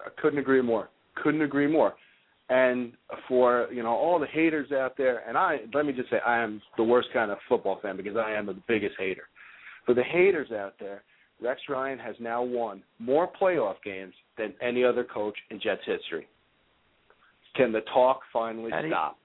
[0.06, 0.90] I couldn't agree more.
[1.16, 1.96] Couldn't agree more.
[2.50, 2.94] And
[3.28, 6.40] for you know all the haters out there, and I let me just say I
[6.42, 9.24] am the worst kind of football fan because I am the biggest hater.
[9.86, 11.04] For the haters out there,
[11.42, 16.28] Rex Ryan has now won more playoff games than any other coach in Jets history.
[17.56, 19.18] Can the talk finally you- stop?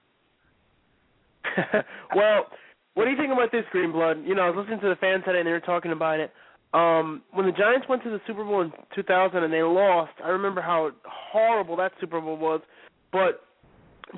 [2.15, 2.47] well,
[2.95, 4.27] what do you think about this, Greenblood?
[4.27, 6.31] You know, I was listening to the fans today and they were talking about it.
[6.73, 10.29] Um, when the Giants went to the Super Bowl in 2000 and they lost, I
[10.29, 12.61] remember how horrible that Super Bowl was.
[13.15, 13.39] But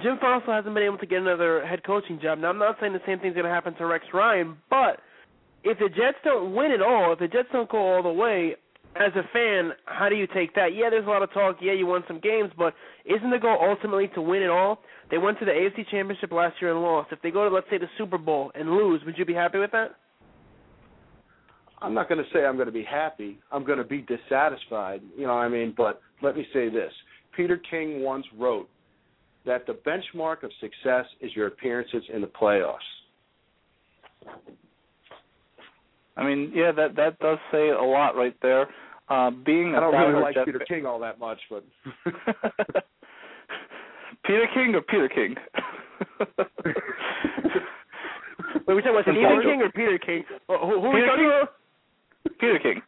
[0.01, 2.39] Jim Fassel hasn't been able to get another head coaching job.
[2.39, 5.01] Now, I'm not saying the same thing's going to happen to Rex Ryan, but
[5.63, 8.55] if the Jets don't win it all, if the Jets don't go all the way,
[8.95, 10.73] as a fan, how do you take that?
[10.73, 11.57] Yeah, there's a lot of talk.
[11.62, 12.73] Yeah, you won some games, but
[13.05, 14.79] isn't the goal ultimately to win it all?
[15.12, 17.12] They went to the AFC Championship last year and lost.
[17.12, 19.60] If they go to, let's say, the Super Bowl and lose, would you be happy
[19.60, 19.91] with that?
[21.79, 23.38] I'm not going to say I'm going to be happy.
[23.51, 25.01] I'm going to be dissatisfied.
[25.15, 25.75] You know what I mean?
[25.77, 26.91] But let me say this.
[27.36, 28.67] Peter King once wrote
[29.47, 32.77] that the benchmark of success is your appearances in the playoffs.
[36.15, 38.67] I mean, yeah, that that does say a lot right there.
[39.10, 41.63] Uh, being a I don't really like Jet Peter fan- King all that much, but
[44.25, 45.36] Peter King or Peter King?
[48.67, 49.51] Wait, we talking about From Stephen Portugal.
[49.53, 50.23] King or Peter King?
[50.47, 51.31] Who, who, who Peter King?
[52.39, 52.81] Peter King.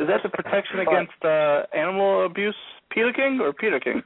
[0.00, 2.54] Is that the protection against uh, animal abuse?
[2.90, 4.02] Peter King or Peter King?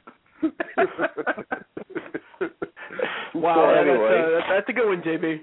[3.35, 5.39] Wow, So that's, uh, that's, that's a good one, JB.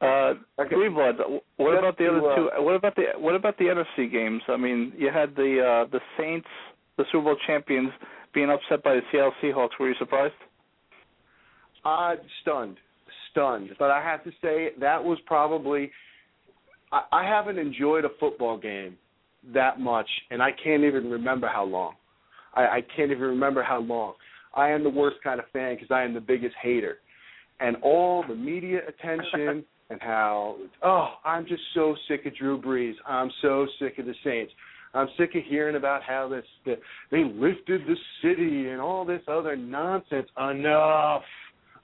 [0.00, 0.74] Uh, Okay.
[0.76, 1.18] Greenblood.
[1.56, 2.50] What about the other uh, two?
[2.58, 4.42] What about the what about the NFC games?
[4.48, 6.48] I mean, you had the uh, the Saints,
[6.96, 7.90] the Super Bowl champions,
[8.34, 9.70] being upset by the Seattle Seahawks.
[9.78, 10.34] Were you surprised?
[11.84, 12.76] uh, stunned,
[13.30, 13.70] stunned.
[13.78, 15.90] But I have to say that was probably
[16.92, 18.96] I, I haven't enjoyed a football game
[19.52, 21.94] that much, and I can't even remember how long.
[22.54, 24.14] I, I can't even remember how long.
[24.54, 26.98] I am the worst kind of fan because I am the biggest hater,
[27.60, 32.94] and all the media attention and how oh I'm just so sick of Drew Brees.
[33.06, 34.52] I'm so sick of the Saints.
[34.94, 36.74] I'm sick of hearing about how this the,
[37.10, 40.28] they lifted the city and all this other nonsense.
[40.36, 41.22] Enough,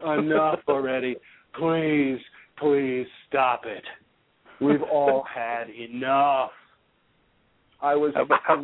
[0.05, 1.17] enough already.
[1.59, 2.19] Please,
[2.59, 3.85] please stop it.
[4.61, 6.51] We've all had enough.
[7.81, 8.13] I was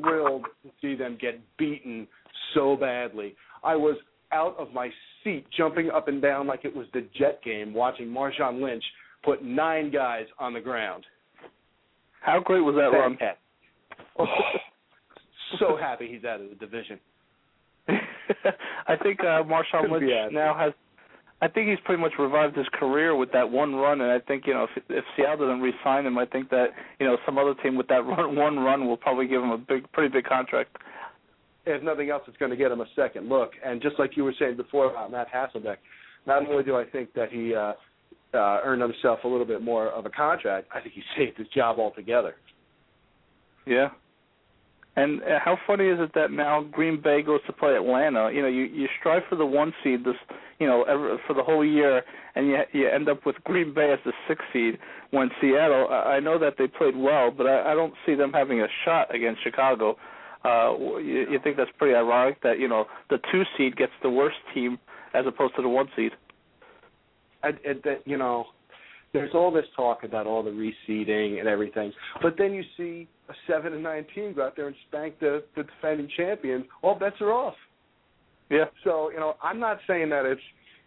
[0.02, 2.06] thrilled to see them get beaten
[2.54, 3.34] so badly.
[3.62, 3.96] I was
[4.32, 4.90] out of my
[5.22, 8.84] seat, jumping up and down like it was the Jet game, watching Marshawn Lynch
[9.24, 11.04] put nine guys on the ground.
[12.20, 13.18] How great was that run?
[14.18, 14.26] Oh,
[15.58, 16.98] so happy he's out of the division.
[17.88, 20.72] I think uh, Marshawn Lynch now has.
[21.42, 24.46] I think he's pretty much revived his career with that one run, and I think
[24.46, 26.68] you know if, if Seattle doesn't re-sign him, I think that
[26.98, 29.58] you know some other team with that run, one run will probably give him a
[29.58, 30.76] big, pretty big contract.
[31.66, 33.52] If nothing else, it's going to get him a second look.
[33.64, 35.78] And just like you were saying before about Matt Hasselbeck,
[36.26, 37.72] not only do I think that he uh,
[38.34, 41.48] uh, earned himself a little bit more of a contract, I think he saved his
[41.48, 42.34] job altogether.
[43.66, 43.88] Yeah.
[44.96, 48.30] And uh, how funny is it that now Green Bay goes to play Atlanta?
[48.32, 50.14] You know, you you strive for the one seed this,
[50.60, 52.02] you know, ever, for the whole year,
[52.36, 54.78] and you you end up with Green Bay as the sixth seed.
[55.10, 58.32] When Seattle, I I know that they played well, but I, I don't see them
[58.32, 59.96] having a shot against Chicago.
[60.44, 64.10] Uh, you, you think that's pretty ironic that you know the two seed gets the
[64.10, 64.78] worst team
[65.12, 66.12] as opposed to the one seed?
[67.44, 68.46] and, and that you know,
[69.14, 73.32] there's all this talk about all the reseeding and everything, but then you see a
[73.46, 76.66] seven and nine team go out there and spank the, the defending champions.
[76.82, 77.54] All bets are off.
[78.50, 78.64] Yeah.
[78.82, 80.40] So you know, I'm not saying that it's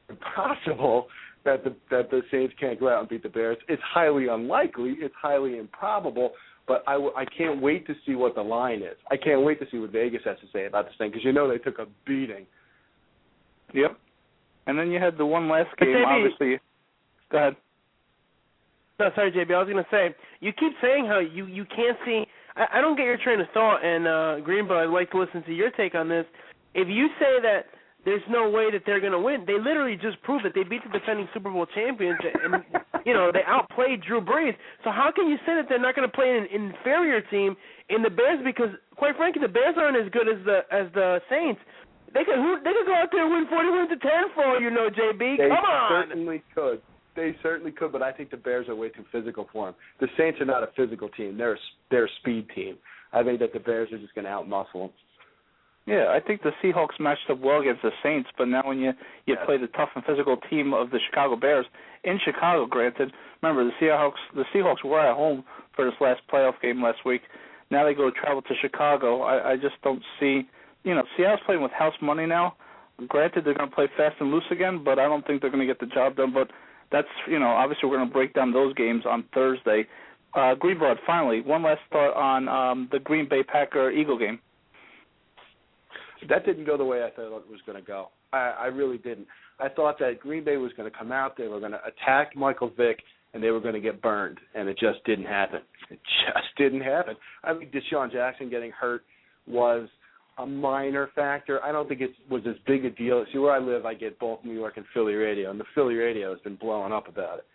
[0.10, 1.08] impossible
[1.46, 3.58] that the that the Saints can't go out and beat the Bears.
[3.68, 4.96] It's highly unlikely.
[5.00, 6.32] It's highly improbable.
[6.68, 8.98] But I, w- I can't wait to see what the line is.
[9.10, 11.32] I can't wait to see what Vegas has to say about this thing because you
[11.32, 12.46] know they took a beating.
[13.74, 13.98] Yep.
[14.66, 16.60] And then you had the one last game, obviously.
[17.32, 17.56] Go ahead.
[19.00, 19.54] No, sorry, JB.
[19.54, 22.26] I was gonna say you keep saying how you you can't see.
[22.56, 25.44] I, I don't get your train of thought, and uh, Greenblood, I'd like to listen
[25.44, 26.26] to your take on this.
[26.74, 27.70] If you say that
[28.06, 30.90] there's no way that they're gonna win, they literally just proved that they beat the
[30.98, 32.66] defending Super Bowl champions, and
[33.06, 34.58] you know they outplayed Drew Brees.
[34.84, 37.56] So how can you say that they're not gonna play an inferior team
[37.90, 38.42] in the Bears?
[38.44, 41.62] Because quite frankly, the Bears aren't as good as the as the Saints.
[42.16, 44.42] They could who, they could go out there and win forty one to ten for
[44.42, 45.38] all you know, JB.
[45.38, 46.10] They Come on.
[46.10, 46.82] They certainly could.
[47.18, 49.76] They certainly could, but I think the Bears are way too physical for them.
[50.00, 51.58] The Saints are not a physical team; they're a,
[51.90, 52.78] they're a speed team.
[53.12, 54.90] I think that the Bears are just going to outmuscle them.
[55.88, 58.92] Yeah, I think the Seahawks matched up well against the Saints, but now when you
[59.26, 59.46] you Yes.
[59.46, 61.66] play the tough and physical team of the Chicago Bears
[62.04, 65.44] in Chicago, granted, remember the Seahawks the Seahawks were at home
[65.76, 67.24] for this last playoff game last week.
[67.72, 69.24] Now they go travel to Chicago.
[69.24, 70.48] I, I just don't see,
[70.84, 72.56] you know, Seattle's playing with house money now.
[73.08, 75.66] Granted, they're going to play fast and loose again, but I don't think they're going
[75.66, 76.34] to get the job done.
[76.34, 76.50] But
[76.92, 79.86] that's, you know, obviously we're going to break down those games on Thursday.
[80.34, 84.40] Uh, Greenblood, finally, one last thought on um, the Green Bay Packer Eagle game.
[86.30, 88.10] That didn't go the way I thought it was going to go.
[88.34, 89.28] I, I really didn't.
[89.60, 92.36] I thought that Green Bay was going to come out, they were going to attack
[92.36, 93.00] Michael Vick,
[93.34, 95.62] and they were going to get burned, and it just didn't happen.
[95.90, 97.16] It just didn't happen.
[97.44, 99.04] I mean, DeSean Jackson getting hurt
[99.48, 99.88] was
[100.38, 101.64] a minor factor.
[101.64, 103.24] I don't think it was as big a deal.
[103.32, 105.96] See, where I live, I get both New York and Philly radio, and the Philly
[105.96, 107.46] radio has been blowing up about it.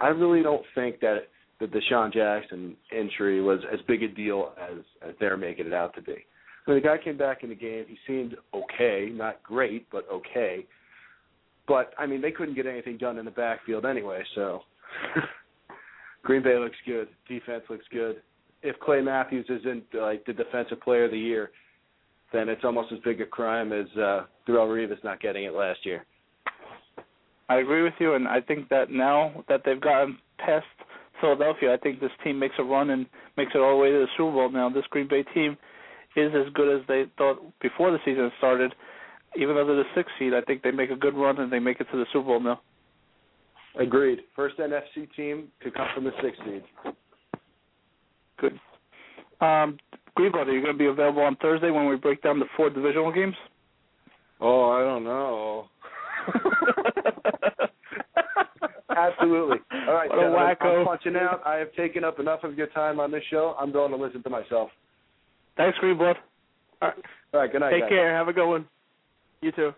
[0.00, 1.28] I really don't think that
[1.60, 5.94] the DeSean Jackson injury was as big a deal as as they're making it out
[5.94, 6.16] to be.
[6.64, 10.66] When the guy came back in the game, he seemed okay, not great, but okay.
[11.68, 14.22] But I mean, they couldn't get anything done in the backfield anyway.
[14.34, 14.62] So
[16.22, 18.22] Green Bay looks good, defense looks good.
[18.62, 21.50] If Clay Matthews isn't like the defensive player of the year,
[22.32, 25.84] then it's almost as big a crime as uh, Darrelle Revis not getting it last
[25.84, 26.04] year.
[27.48, 30.66] I agree with you, and I think that now that they've gotten past
[31.20, 33.98] Philadelphia, I think this team makes a run and makes it all the way to
[33.98, 34.50] the Super Bowl.
[34.50, 35.56] Now, this Green Bay team
[36.16, 38.74] is as good as they thought before the season started.
[39.36, 41.58] Even though they're the sixth seed, I think they make a good run and they
[41.58, 42.60] make it to the Super Bowl now.
[43.78, 44.20] Agreed.
[44.36, 46.62] First NFC team to come from the sixth seed.
[48.38, 48.60] Good.
[49.40, 49.78] Um,
[50.18, 52.68] Greenblood, are you going to be available on Thursday when we break down the four
[52.70, 53.34] divisional games?
[54.40, 55.66] Oh, I don't know.
[58.96, 59.58] Absolutely.
[59.88, 60.80] All right, What a gentlemen, wacko.
[60.80, 61.40] I'm punching out.
[61.46, 63.56] I have taken up enough of your time on this show.
[63.58, 64.70] I'm going to listen to myself.
[65.56, 66.16] Thanks, Greenblood.
[66.82, 66.94] All right,
[67.32, 67.70] All right good night.
[67.70, 67.88] Take guys.
[67.90, 68.14] care.
[68.16, 68.66] Have a good one.
[69.40, 69.72] You too.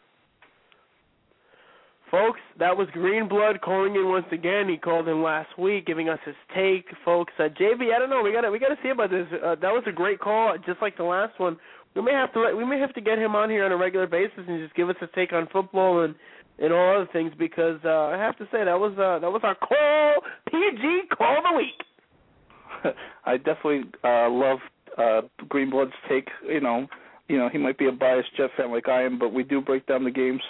[2.14, 4.68] Folks, that was Greenblood calling in once again.
[4.68, 6.87] He called in last week, giving us his take.
[7.05, 8.22] Folks, uh, JB, I don't know.
[8.22, 9.27] We got to we got to see about this.
[9.33, 11.57] Uh, that was a great call, just like the last one.
[11.96, 13.77] We may have to let, we may have to get him on here on a
[13.77, 16.14] regular basis and just give us his take on football and
[16.61, 19.40] and all other things because uh, I have to say that was uh, that was
[19.42, 20.14] our call
[20.53, 22.94] PG call of the week.
[23.27, 24.59] I definitely uh love
[24.96, 26.29] uh Greenblood's take.
[26.48, 26.87] You know,
[27.27, 29.61] you know he might be a biased Jet fan like I am, but we do
[29.61, 30.42] break down the games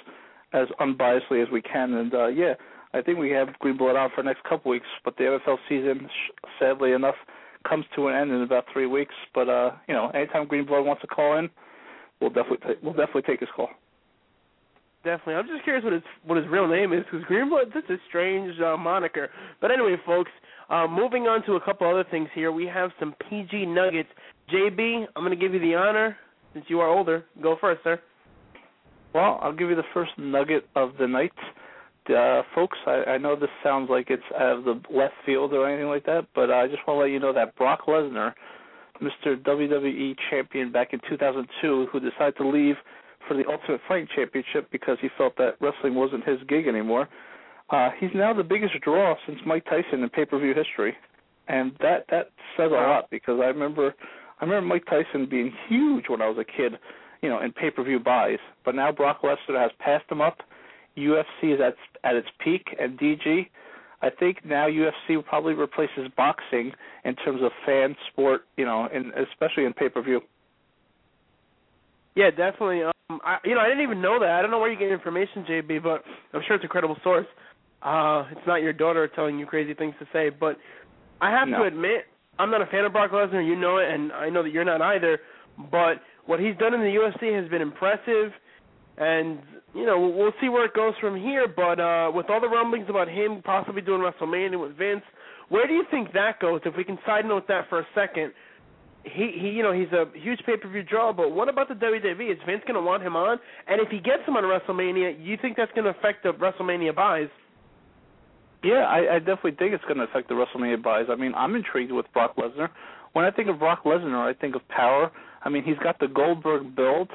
[0.55, 1.93] as unbiasedly as we can.
[1.95, 2.55] And uh yeah,
[2.95, 4.87] I think we have Greenblood on for the next couple weeks.
[5.05, 6.09] But the NFL season,
[6.59, 7.17] sadly enough,
[7.69, 9.15] comes to an end in about three weeks.
[9.35, 11.51] But uh, you know, anytime Greenblood wants to call in,
[12.21, 13.69] we'll definitely ta- we'll definitely take his call.
[15.03, 15.35] Definitely.
[15.35, 17.75] I'm just curious what his what his real name is because Greenblood.
[17.75, 19.29] That's a strange uh, moniker.
[19.61, 20.31] But anyway, folks,
[20.71, 22.53] uh, moving on to a couple other things here.
[22.53, 24.09] We have some PG nuggets.
[24.53, 26.17] JB, I'm going to give you the honor
[26.53, 27.25] since you are older.
[27.43, 28.01] Go first, sir.
[29.15, 31.33] Well, I'll give you the first nugget of the night.
[32.11, 35.69] Uh, folks, I, I know this sounds like it's out of the left field or
[35.69, 38.35] anything like that, but I just want to let you know that Brock Lesnar,
[39.01, 39.41] Mr.
[39.41, 42.75] WWE champion back in 2002, who decided to leave
[43.27, 47.09] for the Ultimate Fighting Championship because he felt that wrestling wasn't his gig anymore,
[47.71, 50.95] uh, he's now the biggest draw since Mike Tyson in pay-per-view history,
[51.49, 53.95] and that that says a lot because I remember
[54.41, 56.79] I remember Mike Tyson being huge when I was a kid
[57.25, 58.39] you know, in pay-per-view buys.
[58.67, 60.43] But now Brock Lesnar has passed him up.
[60.95, 63.49] UFC is at at its peak, and DG,
[64.03, 66.73] I think now UFC probably replaces boxing
[67.05, 70.21] in terms of fan sport, you know, and especially in pay-per-view.
[72.15, 72.83] Yeah, definitely.
[72.83, 74.29] Um, I, you know, I didn't even know that.
[74.29, 76.05] I don't know where you get information, JB, but
[76.35, 77.27] I'm sure it's a credible source.
[77.83, 80.59] Uh, it's not your daughter telling you crazy things to say, but
[81.23, 81.61] I have No.
[81.61, 82.05] to admit,
[82.39, 83.45] I'm not a fan of Brock Lesnar.
[83.45, 85.21] You know it, and I know that you're not either.
[85.71, 88.33] But what he's done in the UFC has been impressive.
[88.97, 89.39] and
[89.75, 91.47] you know we'll see where it goes from here.
[91.49, 95.03] But uh, with all the rumblings about him possibly doing WrestleMania with Vince,
[95.49, 96.61] where do you think that goes?
[96.65, 98.33] If we can side note that for a second,
[99.05, 101.75] he he you know he's a huge pay per view draw, but what about the
[101.75, 102.33] WWE?
[102.33, 103.39] Is Vince going to want him on?
[103.67, 106.95] And if he gets him on WrestleMania, you think that's going to affect the WrestleMania
[106.95, 107.29] buys?
[108.63, 111.07] Yeah, I, I definitely think it's going to affect the WrestleMania buys.
[111.11, 112.71] I mean, I'm intrigued with Brock Lesnar.
[113.13, 115.13] When I think of Brock Lesnar, I think of power.
[115.45, 117.11] I mean, he's got the Goldberg build,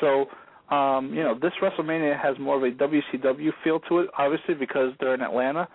[0.00, 0.26] so
[0.74, 4.92] um, you know this WrestleMania has more of a WCW feel to it, obviously because
[5.00, 5.68] they're in Atlanta.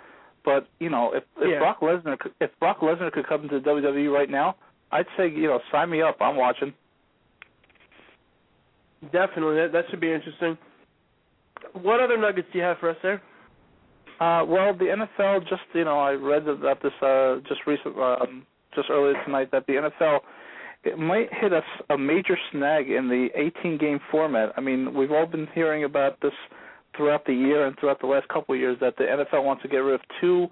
[0.45, 1.59] But you know, if, if Yeah.
[1.59, 4.55] Brock Lesnar, if Brock Lesnar could come to WWE right now,
[4.91, 6.17] I'd say you know sign me up.
[6.21, 6.73] I'm watching.
[9.11, 10.57] Definitely, that that should be interesting.
[11.73, 13.21] What other nuggets do you have for us there?
[14.19, 18.45] Uh, well, the NFL just you know I read about this uh, just recent um,
[18.73, 20.19] just earlier tonight that the NFL
[20.87, 24.53] it might hit us a major snag in the 18 game format.
[24.57, 26.33] I mean, we've all been hearing about this
[26.95, 29.67] throughout the year and throughout the last couple of years that the NFL wants to
[29.67, 30.47] get rid of two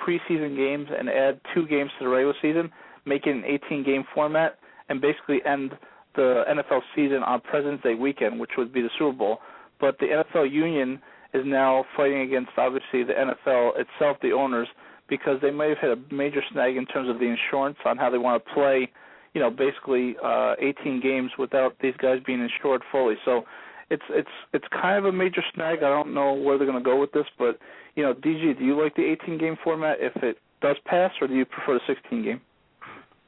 [0.00, 2.70] preseason games and add two games to the regular season,
[3.04, 5.72] make it an 18 game format, and basically end
[6.16, 9.38] the NFL season on President's Day weekend, which would be the Super Bowl.
[9.80, 11.00] But the NFL union
[11.34, 14.68] is now fighting against obviously the NFL itself, the owners,
[15.08, 18.10] because they may have hit a major snag in terms of the insurance on how
[18.10, 18.90] they want to play,
[19.34, 23.14] you know, basically uh 18 games without these guys being insured fully.
[23.24, 23.44] So
[23.90, 25.78] it's it's it's kind of a major snag.
[25.78, 27.58] I don't know where they're going to go with this, but
[27.96, 31.26] you know, DG, do you like the 18 game format if it does pass, or
[31.26, 32.40] do you prefer the 16 game?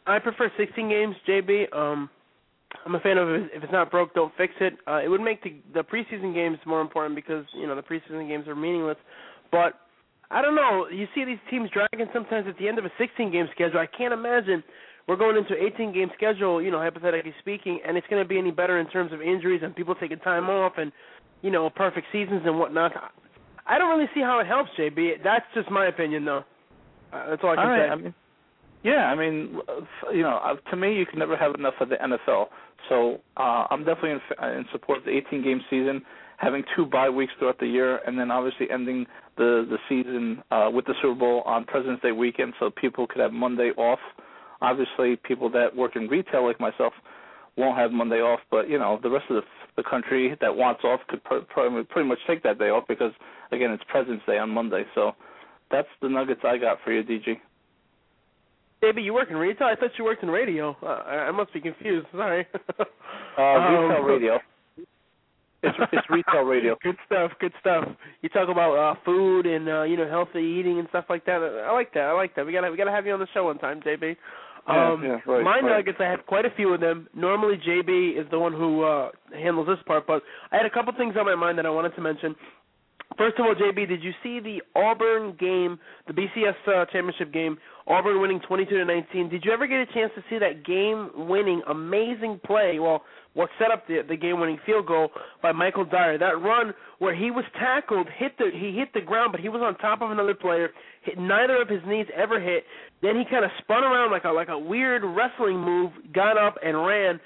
[0.06, 1.74] I prefer 16 games, JB.
[1.74, 2.10] Um,
[2.86, 4.74] I'm a fan of if it's not broke, don't fix it.
[4.86, 8.28] Uh, it would make the the preseason games more important because you know the preseason
[8.28, 8.96] games are meaningless.
[9.50, 9.74] But
[10.30, 10.86] I don't know.
[10.90, 13.78] You see these teams dragging sometimes at the end of a 16 game schedule.
[13.78, 14.62] I can't imagine
[15.08, 16.62] we're going into an 18 game schedule.
[16.62, 19.60] You know, hypothetically speaking, and it's going to be any better in terms of injuries
[19.64, 20.92] and people taking time off and
[21.42, 22.92] you know perfect seasons and whatnot.
[23.66, 25.22] I don't really see how it helps, JB.
[25.22, 26.44] That's just my opinion, though.
[27.12, 27.92] Uh, that's all I can All right, say.
[27.92, 28.14] I mean,
[28.82, 31.88] yeah, I mean, uh, you know, uh, to me, you can never have enough of
[31.88, 32.46] the NFL.
[32.88, 36.02] So uh, I'm definitely in, in support of the 18 game season,
[36.38, 40.68] having two bye weeks throughout the year, and then obviously ending the the season uh,
[40.72, 44.00] with the Super Bowl on President's Day weekend, so people could have Monday off.
[44.62, 46.92] Obviously, people that work in retail like myself
[47.56, 50.82] won't have Monday off, but you know, the rest of the, the country that wants
[50.84, 53.12] off could pr- pr- pretty much take that day off because
[53.50, 54.84] again, it's President's Day on Monday.
[54.94, 55.12] So
[55.70, 57.36] that's the nuggets I got for you, DG.
[58.80, 59.68] Maybe you work in retail?
[59.68, 60.76] I thought you worked in radio.
[60.82, 62.06] Uh, I must be confused.
[62.12, 62.46] Sorry.
[62.78, 62.84] Uh,
[63.40, 64.38] Um, retail radio.
[65.64, 66.76] It's it's retail radio.
[66.82, 67.30] Good stuff.
[67.38, 67.84] Good stuff.
[68.22, 71.40] You talk about uh food and uh, you know healthy eating and stuff like that.
[71.68, 72.00] I like that.
[72.04, 72.44] I like that.
[72.44, 74.16] We gotta we gotta have you on the show one time, JB.
[74.68, 75.64] Yeah, Um, yeah, right, my right.
[75.64, 77.08] nuggets, I had quite a few of them.
[77.14, 80.92] Normally, JB is the one who uh handles this part, but I had a couple
[80.96, 82.36] things on my mind that I wanted to mention.
[83.18, 87.58] First of all, JB, did you see the Auburn game, the BCS uh, championship game?
[87.86, 89.28] Auburn winning 22 to 19.
[89.28, 92.78] Did you ever get a chance to see that game-winning, amazing play?
[92.78, 93.02] Well,
[93.34, 95.08] what set up the the game-winning field goal
[95.42, 96.18] by Michael Dyer?
[96.18, 99.62] That run where he was tackled, hit the he hit the ground, but he was
[99.62, 100.68] on top of another player.
[101.02, 102.64] Hit, neither of his knees ever hit.
[103.00, 106.56] Then he kind of spun around like a like a weird wrestling move, got up
[106.62, 107.18] and ran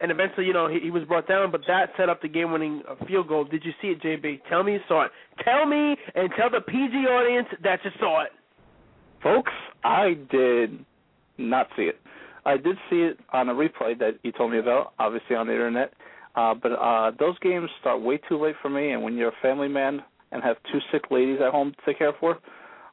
[0.00, 2.82] and eventually, you know, he, he was brought down, but that set up the game-winning
[2.88, 3.44] uh, field goal.
[3.44, 4.42] Did you see it, JB?
[4.48, 5.10] Tell me you saw it.
[5.44, 8.30] Tell me and tell the PG audience that you saw it.
[9.22, 9.52] Folks,
[9.84, 10.84] I did
[11.38, 12.00] not see it.
[12.44, 15.52] I did see it on a replay that you told me about, obviously on the
[15.52, 15.92] internet.
[16.34, 19.42] Uh, but uh, those games start way too late for me, and when you're a
[19.42, 20.02] family man
[20.32, 22.38] and have two sick ladies at home to care for,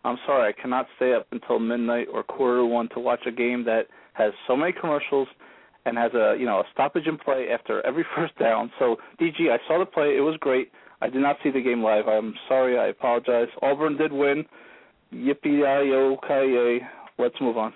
[0.04, 3.32] I'm sorry, I cannot stay up until midnight or quarter to one to watch a
[3.32, 5.28] game that has so many commercials
[5.86, 8.72] and has a you know a stoppage in play after every first down.
[8.80, 10.72] So DG, I saw the play, it was great.
[11.02, 12.08] I did not see the game live.
[12.08, 13.48] I'm sorry, I apologize.
[13.62, 14.46] Auburn did win.
[15.14, 16.80] Yippee ki yay!
[17.18, 17.74] Let's move on.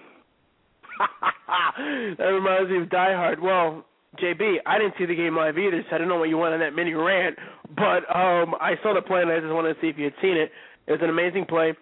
[2.17, 3.41] that reminds me of Die Hard.
[3.41, 3.85] Well,
[4.21, 6.53] JB, I didn't see the game live either, so I don't know what you want
[6.53, 7.37] on that mini rant.
[7.75, 10.13] But um I saw the play and I just wanted to see if you had
[10.21, 10.51] seen it.
[10.85, 11.73] It was an amazing play.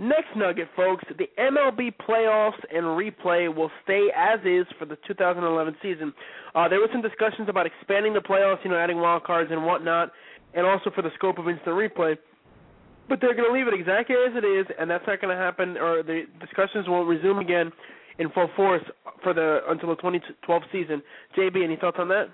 [0.00, 5.76] Next nugget, folks, the MLB playoffs and replay will stay as is for the 2011
[5.82, 6.14] season.
[6.54, 9.62] Uh, there were some discussions about expanding the playoffs, you know, adding wild cards and
[9.62, 10.10] whatnot,
[10.54, 12.16] and also for the scope of instant replay.
[13.10, 15.42] But they're going to leave it exactly as it is, and that's not going to
[15.42, 17.70] happen, or the discussions will resume again
[18.18, 18.82] in full force
[19.22, 21.02] for the until the 2012 season.
[21.36, 22.28] JB, any thoughts on that?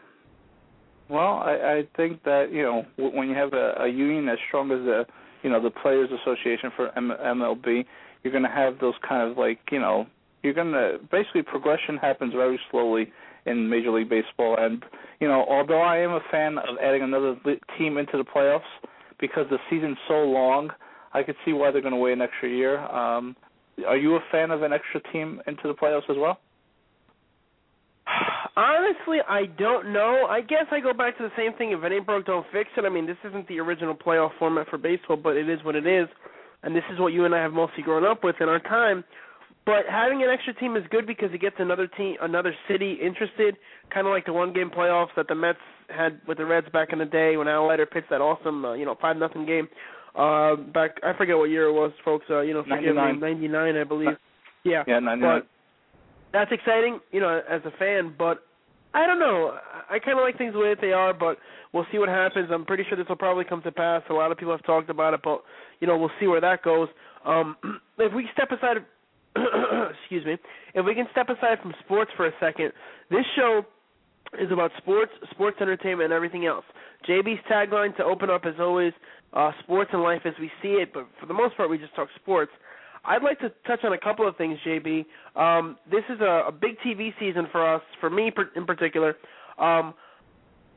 [1.08, 4.70] Well, I, I think that you know when you have a, a union as strong
[4.70, 5.04] as the
[5.42, 7.84] you know the Players Association for M- MLB,
[8.22, 10.06] you're going to have those kind of like you know
[10.42, 13.12] you're going to basically progression happens very slowly
[13.46, 14.56] in Major League Baseball.
[14.58, 14.84] And
[15.20, 17.36] you know, although I am a fan of adding another
[17.78, 18.60] team into the playoffs
[19.18, 20.70] because the season's so long,
[21.12, 22.78] I could see why they're going to wait an extra year.
[22.78, 23.36] Um,
[23.86, 26.40] are you a fan of an extra team into the playoffs as well?
[28.56, 30.26] Honestly, I don't know.
[30.28, 31.72] I guess I go back to the same thing.
[31.72, 32.84] If it ain't broke, don't fix it.
[32.84, 35.86] I mean, this isn't the original playoff format for baseball, but it is what it
[35.86, 36.08] is,
[36.62, 39.04] and this is what you and I have mostly grown up with in our time.
[39.66, 43.56] But having an extra team is good because it gets another team, another city interested,
[43.92, 47.00] kind of like the one-game playoffs that the Mets had with the Reds back in
[47.00, 49.68] the day when Al Leiter pitched that awesome, uh, you know, five nothing game.
[50.14, 52.24] Uh, back I forget what year it was, folks.
[52.30, 53.14] Uh, you know, forgive 99.
[53.14, 54.16] me, ninety nine, I believe.
[54.64, 55.40] Yeah, Yeah, 99.
[55.40, 55.48] but
[56.36, 58.14] that's exciting, you know, as a fan.
[58.16, 58.44] But
[58.92, 59.56] I don't know.
[59.88, 61.38] I kind of like things the way that they are, but
[61.72, 62.50] we'll see what happens.
[62.52, 64.02] I'm pretty sure this will probably come to pass.
[64.10, 65.42] A lot of people have talked about it, but
[65.80, 66.88] you know, we'll see where that goes.
[67.24, 67.56] Um,
[67.98, 68.84] if we step aside,
[70.00, 70.36] excuse me,
[70.74, 72.72] if we can step aside from sports for a second,
[73.10, 73.62] this show
[74.38, 76.64] is about sports, sports entertainment, and everything else.
[77.08, 78.92] JB's tagline to open up is always
[79.32, 81.94] uh, sports and life as we see it, but for the most part, we just
[81.94, 82.50] talk sports.
[83.06, 85.06] I'd like to touch on a couple of things, JB.
[85.36, 89.16] Um, this is a, a big TV season for us, for me in particular.
[89.58, 89.94] Um,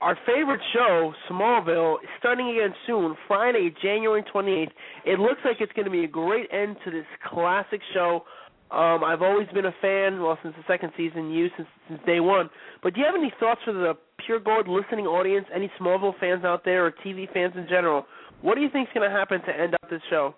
[0.02, 4.70] our favorite show, Smallville, is starting again soon, Friday, January 28th.
[5.06, 8.24] It looks like it's going to be a great end to this classic show.
[8.72, 12.20] Um, I've always been a fan, well, since the second season, you since since day
[12.20, 12.50] one.
[12.84, 13.94] But do you have any thoughts for the
[14.26, 18.06] pure gold listening audience, any Smallville fans out there, or TV fans in general?
[18.42, 20.36] What do you think is going to happen to end up this show?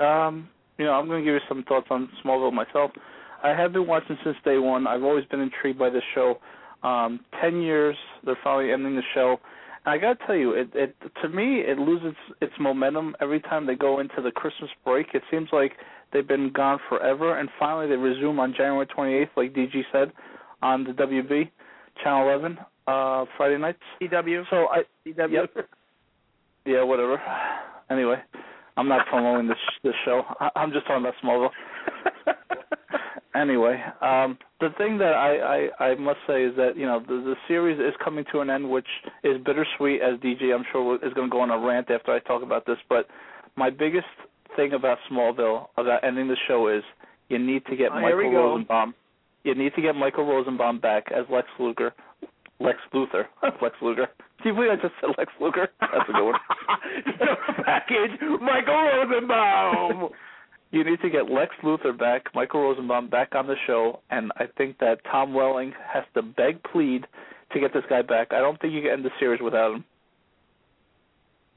[0.00, 0.48] Um,
[0.78, 2.90] you know, I'm going to give you some thoughts on Smallville myself.
[3.42, 4.86] I have been watching since day one.
[4.86, 6.38] I've always been intrigued by this show.
[6.82, 9.38] Um, Ten years, they're finally ending the show.
[9.84, 13.40] And I got to tell you, it, it to me, it loses its momentum every
[13.40, 15.08] time they go into the Christmas break.
[15.14, 15.72] It seems like
[16.12, 20.12] they've been gone forever, and finally they resume on January 28th, like DG said,
[20.62, 21.50] on the WB,
[22.02, 23.78] Channel 11, uh, Friday nights.
[24.00, 24.44] CW.
[24.48, 25.32] So I, CW.
[25.32, 25.68] Yep.
[26.66, 27.20] yeah, whatever.
[27.90, 28.16] Anyway,
[28.76, 30.22] I'm not promoting this this show.
[30.40, 31.50] I, I'm just talking about Smallville.
[33.34, 37.14] anyway, um, the thing that I, I I must say is that you know the
[37.14, 38.86] the series is coming to an end, which
[39.22, 40.00] is bittersweet.
[40.02, 42.66] As DJ, I'm sure is going to go on a rant after I talk about
[42.66, 42.78] this.
[42.88, 43.06] But
[43.56, 44.06] my biggest
[44.56, 46.82] thing about Smallville, about ending the show, is
[47.28, 48.30] you need to get Oh, Michael.
[48.32, 48.94] Rosenbaum.
[49.44, 51.92] You need to get Michael Rosenbaum back as Lex Luger.
[52.60, 53.24] Lex Luthor.
[53.62, 54.08] Lex Luger.
[54.44, 55.68] You believe I just said Lex Luger?
[55.80, 56.34] That's a good one.
[57.64, 60.10] Package Michael Rosenbaum.
[60.70, 64.44] You need to get Lex Luthor back, Michael Rosenbaum back on the show, and I
[64.58, 67.06] think that Tom Welling has to beg, plead
[67.52, 68.32] to get this guy back.
[68.32, 69.84] I don't think you can end the series without him.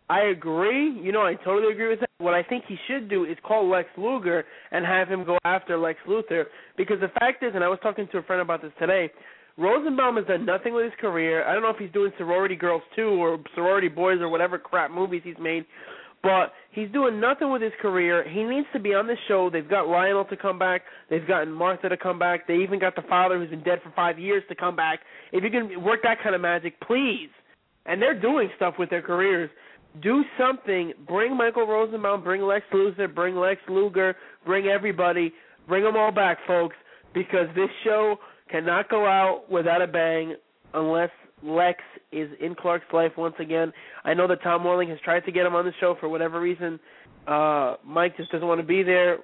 [0.09, 0.97] I agree.
[1.01, 2.09] You know, I totally agree with that.
[2.19, 5.77] What I think he should do is call Lex Luger and have him go after
[5.77, 6.45] Lex Luthor.
[6.77, 9.11] Because the fact is, and I was talking to a friend about this today,
[9.57, 11.43] Rosenbaum has done nothing with his career.
[11.47, 14.91] I don't know if he's doing sorority girls too or sorority boys or whatever crap
[14.91, 15.65] movies he's made,
[16.21, 18.23] but he's doing nothing with his career.
[18.29, 19.49] He needs to be on this show.
[19.49, 20.83] They've got Lionel to come back.
[21.09, 22.47] They've gotten Martha to come back.
[22.47, 24.99] They even got the father who's been dead for five years to come back.
[25.31, 27.29] If you can work that kind of magic, please.
[27.87, 29.49] And they're doing stuff with their careers.
[30.01, 30.93] Do something.
[31.07, 32.23] Bring Michael Rosenbaum.
[32.23, 33.13] Bring Lex Luthor.
[33.13, 34.15] Bring Lex Luger.
[34.45, 35.33] Bring everybody.
[35.67, 36.75] Bring them all back, folks.
[37.13, 38.17] Because this show
[38.49, 40.35] cannot go out without a bang
[40.73, 41.09] unless
[41.43, 41.79] Lex
[42.11, 43.71] is in Clark's life once again.
[44.03, 46.39] I know that Tom Welling has tried to get him on the show for whatever
[46.39, 46.79] reason.
[47.27, 49.19] Uh Mike just doesn't want to be there.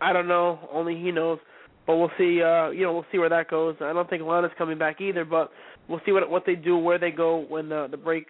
[0.00, 0.68] I don't know.
[0.72, 1.38] Only he knows.
[1.86, 2.42] But we'll see.
[2.42, 3.76] Uh, you know, we'll see where that goes.
[3.80, 5.24] I don't think Lana's coming back either.
[5.24, 5.50] But
[5.88, 8.26] we'll see what what they do, where they go when the the break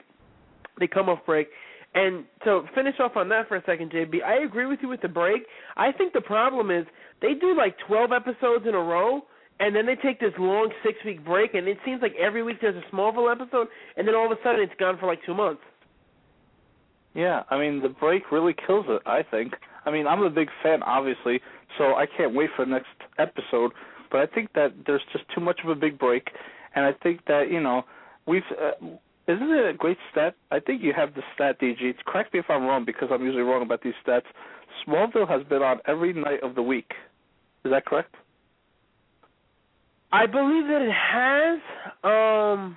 [0.79, 1.49] they come off break.
[1.95, 5.03] And to finish off on that for a second, JB, I agree with you with
[5.03, 5.43] the break.
[5.77, 6.87] I think the problem is
[7.21, 9.21] they do like 12 episodes in a row,
[9.63, 12.57] and then they take this long six week break, and it seems like every week
[12.61, 15.35] there's a Smallville episode, and then all of a sudden it's gone for like two
[15.35, 15.63] months.
[17.15, 19.03] Yeah, I mean the break really kills it.
[19.07, 19.53] I think.
[19.87, 21.41] I mean I'm a big fan, obviously,
[21.79, 22.89] so I can't wait for the next
[23.19, 23.71] episode.
[24.11, 26.29] But I think that there's just too much of a big break,
[26.75, 27.85] and I think that you know
[28.27, 28.43] we've.
[28.51, 28.87] Uh,
[29.29, 30.35] isn't it a great stat?
[30.51, 31.95] I think you have the stat, DG.
[32.05, 34.25] Correct me if I'm wrong because I'm usually wrong about these stats.
[34.85, 36.91] Smallville has been on every night of the week.
[37.65, 38.17] Is that correct?
[40.13, 41.59] I believe that it has,
[42.05, 42.77] um,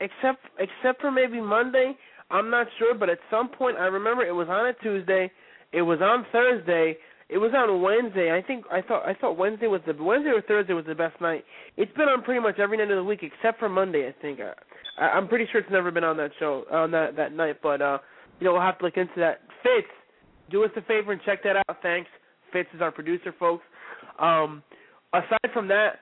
[0.00, 1.96] except except for maybe Monday.
[2.30, 5.30] I'm not sure, but at some point I remember it was on a Tuesday,
[5.72, 6.96] it was on Thursday,
[7.28, 8.36] it was on Wednesday.
[8.36, 11.18] I think I thought I thought Wednesday was the Wednesday or Thursday was the best
[11.20, 11.44] night.
[11.76, 14.06] It's been on pretty much every night of the week except for Monday.
[14.06, 14.40] I think.
[14.40, 17.80] I, I'm pretty sure it's never been on that show on that that night, but
[17.80, 17.98] uh,
[18.40, 19.40] you know we'll have to look into that.
[19.62, 19.88] Fitz,
[20.50, 21.78] do us a favor and check that out.
[21.82, 22.10] Thanks.
[22.52, 23.64] Fitz is our producer, folks.
[24.20, 24.62] Um,
[25.12, 26.00] aside from that,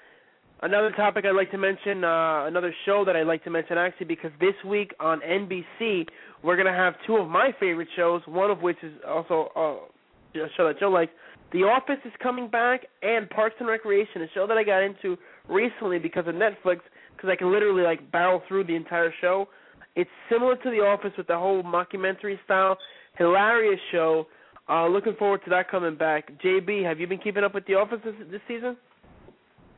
[0.62, 4.06] another topic I'd like to mention, uh, another show that I'd like to mention actually,
[4.06, 6.06] because this week on NBC
[6.42, 8.22] we're gonna have two of my favorite shows.
[8.26, 11.12] One of which is also uh, a show that Joe likes.
[11.52, 15.18] The Office is coming back, and Parks and Recreation, a show that I got into
[15.48, 16.80] recently because of Netflix,
[17.14, 19.48] because I can literally like barrel through the entire show.
[19.94, 22.78] It's similar to The Office with the whole mockumentary style,
[23.18, 24.26] hilarious show.
[24.68, 26.32] Uh, looking forward to that coming back.
[26.42, 28.76] JB, have you been keeping up with The Office this, this season?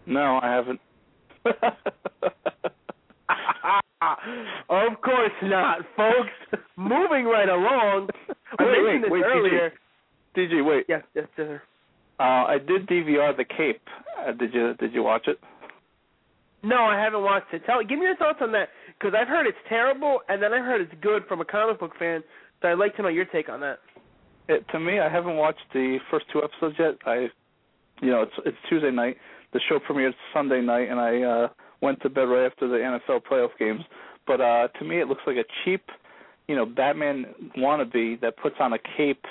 [0.06, 0.80] No, I haven't.
[4.68, 6.62] of course not, folks.
[6.76, 8.08] Moving right along.
[8.58, 9.72] I wait, mentioned wait, this wait, earlier.
[10.36, 10.84] DJ, DJ, wait.
[10.88, 11.62] Yes, yes, yes, sir.
[12.20, 13.82] Uh, I did DVR The Cape.
[14.18, 15.38] Uh, did you Did you watch it?
[16.62, 17.62] No, I haven't watched it.
[17.66, 20.64] Tell, give me your thoughts on that because I've heard it's terrible, and then I've
[20.64, 22.22] heard it's good from a comic book fan.
[22.62, 23.80] So I'd like to know your take on that.
[24.48, 26.94] It, to me, I haven't watched the first two episodes yet.
[27.04, 27.28] I,
[28.00, 29.16] you know, it's it's Tuesday night.
[29.54, 31.48] The show premiered Sunday night, and I uh
[31.80, 33.80] went to bed right after the NFL playoff games.
[34.26, 35.82] But uh to me, it looks like a cheap,
[36.48, 37.26] you know, Batman
[37.56, 39.24] wannabe that puts on a cape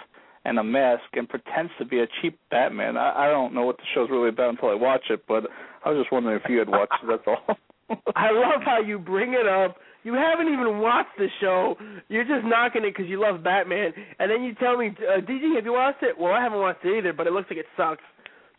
[0.45, 2.97] and a mask and pretends to be a cheap Batman.
[2.97, 5.43] I, I don't know what the show's really about until I watch it, but
[5.85, 7.07] I was just wondering if you had watched it.
[7.07, 7.57] That's all.
[8.15, 9.77] I love how you bring it up.
[10.03, 11.75] You haven't even watched the show.
[12.09, 15.55] You're just knocking it because you love Batman, and then you tell me, uh, DG,
[15.55, 16.17] have you watched it?
[16.19, 18.03] Well, I haven't watched it either, but it looks like it sucks.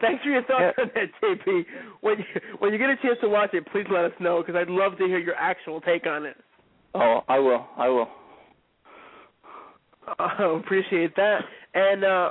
[0.00, 1.64] Thanks for your thoughts on that, JB.
[2.00, 2.24] When you,
[2.58, 4.98] when you get a chance to watch it, please let us know because I'd love
[4.98, 6.36] to hear your actual take on it.
[6.94, 7.66] oh, I will.
[7.76, 8.08] I will.
[10.18, 11.40] I appreciate that.
[11.74, 12.30] And uh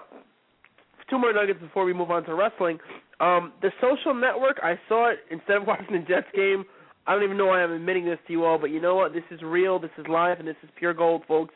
[1.09, 2.79] two more nuggets before we move on to wrestling.
[3.19, 6.65] Um, the social network, I saw it instead of watching the Jets game.
[7.05, 9.13] I don't even know why I'm admitting this to you all, but you know what?
[9.13, 11.53] This is real, this is live, and this is pure gold, folks.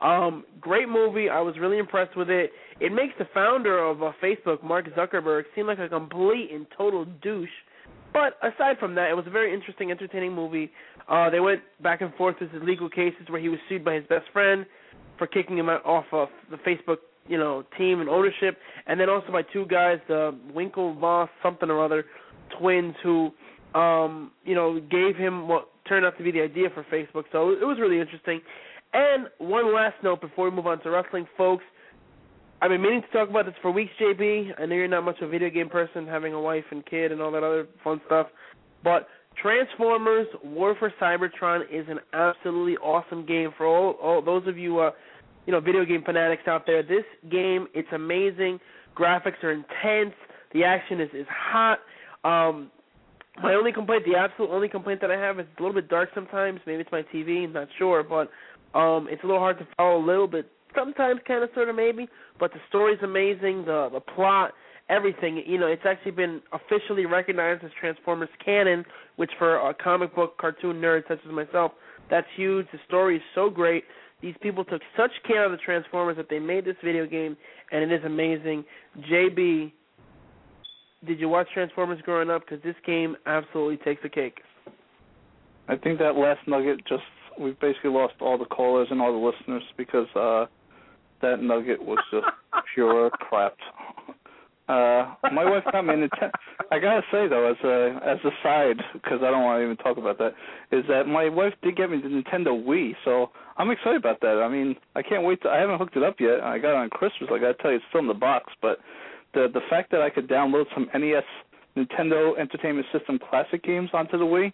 [0.00, 1.28] Um, great movie.
[1.30, 2.50] I was really impressed with it.
[2.80, 7.06] It makes the founder of uh, Facebook, Mark Zuckerberg, seem like a complete and total
[7.22, 7.48] douche.
[8.12, 10.70] But aside from that, it was a very interesting, entertaining movie.
[11.08, 13.94] Uh, they went back and forth with his legal cases where he was sued by
[13.94, 14.66] his best friend
[15.18, 19.32] for kicking him off of the Facebook, you know, team and ownership, and then also
[19.32, 22.04] by two guys, the Winklevoss something or other
[22.58, 23.30] twins, who,
[23.74, 27.24] um, you know, gave him what turned out to be the idea for Facebook.
[27.32, 28.40] So it was really interesting.
[28.96, 31.64] And one last note before we move on to wrestling, folks.
[32.62, 34.52] I've been meaning to talk about this for weeks, JB.
[34.58, 37.12] I know you're not much of a video game person, having a wife and kid
[37.12, 38.28] and all that other fun stuff,
[38.82, 39.06] but
[39.42, 44.78] Transformers: War for Cybertron is an absolutely awesome game for all all those of you
[44.78, 44.92] uh
[45.44, 46.82] you know video game fanatics out there.
[46.82, 48.58] This game it's amazing.
[48.96, 50.14] Graphics are intense.
[50.54, 51.80] The action is is hot.
[52.24, 52.70] Um
[53.42, 55.90] my only complaint, the absolute only complaint that I have is it's a little bit
[55.90, 56.60] dark sometimes.
[56.66, 58.30] Maybe it's my TV, not sure, but
[58.74, 60.50] um it's a little hard to follow a little bit.
[60.74, 62.08] Sometimes kind of sort of maybe,
[62.38, 64.52] but the story's amazing, the the plot
[64.88, 65.42] everything.
[65.46, 68.84] You know, it's actually been officially recognized as Transformers canon,
[69.16, 71.72] which for a comic book cartoon nerd such as myself,
[72.10, 72.66] that's huge.
[72.72, 73.84] The story is so great.
[74.22, 77.36] These people took such care of the Transformers that they made this video game,
[77.70, 78.64] and it is amazing.
[79.10, 79.72] JB,
[81.06, 82.42] did you watch Transformers growing up?
[82.42, 84.40] Because this game absolutely takes the cake.
[85.68, 87.02] I think that last nugget just
[87.38, 90.46] we've basically lost all the callers and all the listeners because uh
[91.22, 92.26] that nugget was just
[92.74, 93.56] pure crap.
[94.68, 96.30] Uh my wife got me a Nintendo.
[96.70, 99.76] I gotta say though, as a as a side, because I don't want to even
[99.76, 100.34] talk about that,
[100.72, 104.42] is that my wife did get me the Nintendo Wii, so I'm excited about that.
[104.42, 105.42] I mean, I can't wait.
[105.42, 106.40] To, I haven't hooked it up yet.
[106.42, 107.30] I got it on Christmas.
[107.32, 108.52] I gotta tell you, it's still in the box.
[108.60, 108.78] But
[109.34, 111.24] the the fact that I could download some NES
[111.76, 114.52] Nintendo Entertainment System classic games onto the Wii,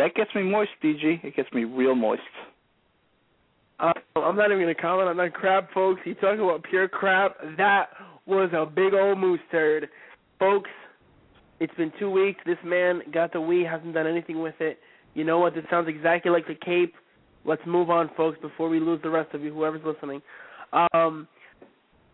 [0.00, 1.22] that gets me moist, DG.
[1.22, 2.22] It gets me real moist.
[3.78, 6.00] Uh, I'm not even gonna comment on that crap, folks.
[6.04, 7.36] You talking about pure crap?
[7.58, 7.90] That
[8.26, 9.88] was a big old moose turd,
[10.38, 10.70] folks.
[11.60, 12.40] It's been two weeks.
[12.46, 14.78] This man got the Wii, hasn't done anything with it.
[15.14, 15.54] You know what?
[15.54, 16.94] This sounds exactly like the Cape.
[17.44, 20.22] Let's move on, folks, before we lose the rest of you, whoever's listening.
[20.94, 21.28] Um,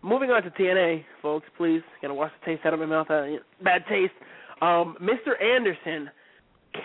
[0.03, 1.83] moving on to TNA, folks, please.
[2.03, 3.11] Gotta wash the taste out of my mouth.
[3.11, 3.25] Uh,
[3.63, 4.13] bad taste.
[4.61, 5.41] Um, Mr.
[5.41, 6.11] Anderson,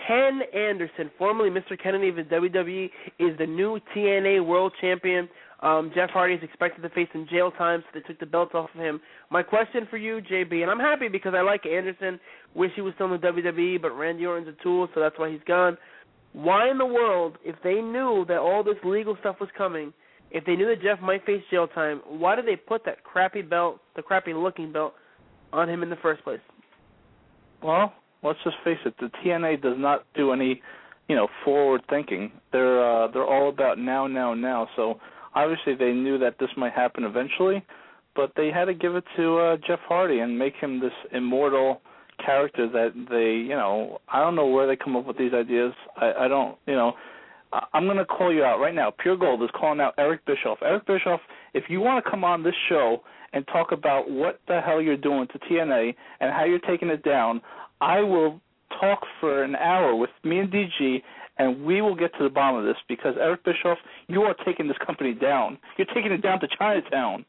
[0.06, 1.80] Ken Anderson, formerly Mr.
[1.80, 5.28] Kennedy of the WWE, is the new TNA World Champion.
[5.60, 8.52] Um, Jeff Hardy is expected to face some jail time, so they took the belts
[8.54, 9.00] off of him.
[9.30, 12.18] My question for you, JB, and I'm happy because I like Anderson.
[12.54, 15.30] Wish he was still in the WWE, but Randy Orton's a tool, so that's why
[15.30, 15.78] he's gone.
[16.32, 19.92] Why in the world, if they knew that all this legal stuff was coming,
[20.32, 23.42] if they knew that Jeff might face jail time, why did they put that crappy
[23.42, 24.94] belt, the crappy looking belt,
[25.52, 26.40] on him in the first place?
[27.62, 28.94] Well, let's just face it.
[29.00, 30.62] The TNA does not do any,
[31.08, 32.32] you know, forward thinking.
[32.52, 34.68] They're uh, they're all about now, now, now.
[34.76, 35.00] So
[35.34, 37.64] obviously they knew that this might happen eventually,
[38.14, 41.80] but they had to give it to uh, Jeff Hardy and make him this immortal
[42.24, 45.72] character that they, you know, I don't know where they come up with these ideas.
[45.96, 46.92] I, I don't, you know,
[47.72, 48.92] I'm going to call you out right now.
[48.98, 50.58] Pure Gold is calling out Eric Bischoff.
[50.62, 51.20] Eric Bischoff,
[51.54, 54.96] if you want to come on this show and talk about what the hell you're
[54.96, 57.40] doing to TNA and how you're taking it down,
[57.80, 58.40] I will
[58.80, 61.02] talk for an hour with me and DG,
[61.38, 63.78] and we will get to the bottom of this because Eric Bischoff,
[64.08, 65.58] you are taking this company down.
[65.76, 67.24] You're taking it down to Chinatown.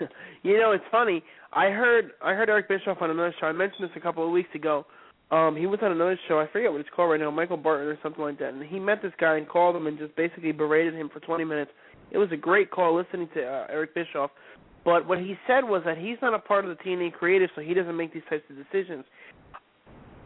[0.42, 1.22] you know, it's funny.
[1.52, 3.46] I heard I heard Eric Bischoff on another show.
[3.46, 4.86] I mentioned this a couple of weeks ago.
[5.30, 6.38] Um, he was on another show.
[6.38, 8.52] I forget what it's called right now, Michael Barton or something like that.
[8.52, 11.44] And he met this guy and called him and just basically berated him for 20
[11.44, 11.70] minutes.
[12.10, 14.30] It was a great call listening to uh, Eric Bischoff.
[14.84, 17.62] But what he said was that he's not a part of the TNA creative, so
[17.62, 19.04] he doesn't make these types of decisions.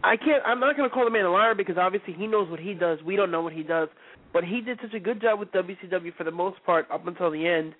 [0.02, 0.42] I can't.
[0.44, 2.74] I'm not going to call the man a liar because obviously he knows what he
[2.74, 2.98] does.
[3.04, 3.88] We don't know what he does,
[4.32, 7.30] but he did such a good job with WCW for the most part up until
[7.30, 7.74] the end.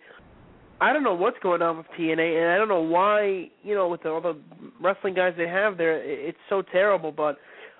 [0.81, 3.51] I don't know what's going on with TNA, and I don't know why.
[3.63, 4.37] You know, with all the
[4.81, 7.11] wrestling guys they have there, it's so terrible.
[7.11, 7.39] But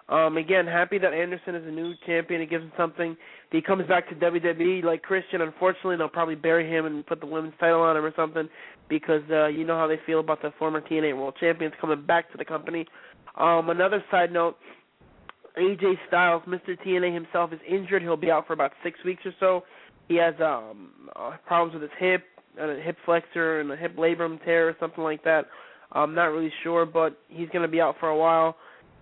[0.09, 2.41] um again, happy that Anderson is a new champion.
[2.41, 3.13] It gives him something.
[3.13, 7.21] If he comes back to WWE like Christian, unfortunately, they'll probably bury him and put
[7.21, 8.49] the women's title on him or something
[8.89, 12.33] because uh you know how they feel about the former TNA World Champions coming back
[12.33, 12.85] to the company.
[13.37, 14.57] Um another side note,
[15.57, 16.77] AJ Styles, Mr.
[16.85, 18.03] TNA himself is injured.
[18.03, 19.63] He'll be out for about 6 weeks or so.
[20.09, 22.25] He has um uh, problems with his hip,
[22.59, 25.47] a hip flexor and a hip labrum tear or something like that.
[25.93, 28.57] I'm not really sure, but he's going to be out for a while.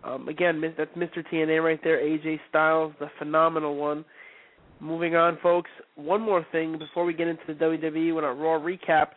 [0.04, 1.24] Um, again, that's Mr.
[1.32, 4.04] TNA right there, AJ Styles, the phenomenal one.
[4.78, 5.70] Moving on, folks.
[5.96, 9.08] One more thing before we get into the WWE with our Raw recap.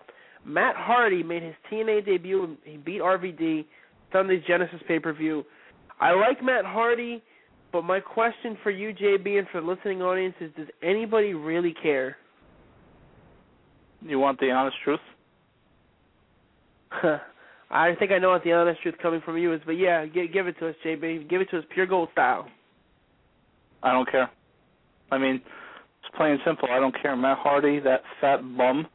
[0.46, 2.44] Matt Hardy made his TNA debut.
[2.44, 3.66] And he beat RVD
[4.12, 5.44] Sunday's Genesis pay per view.
[6.00, 7.22] I like Matt Hardy,
[7.72, 11.76] but my question for you, JB, and for the listening audience is: Does anybody really
[11.84, 12.18] care?
[14.02, 15.00] You want the honest truth?
[17.72, 20.34] I think I know what the honest truth coming from you is, but yeah, give,
[20.34, 21.30] give it to us, JB.
[21.30, 22.48] Give it to us, pure gold style.
[23.84, 24.30] I don't care.
[25.12, 26.68] I mean, it's plain and simple.
[26.72, 27.16] I don't care.
[27.16, 28.88] Matt Hardy, that fat bum.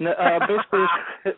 [0.00, 0.84] Uh, basically,
[1.24, 1.34] his,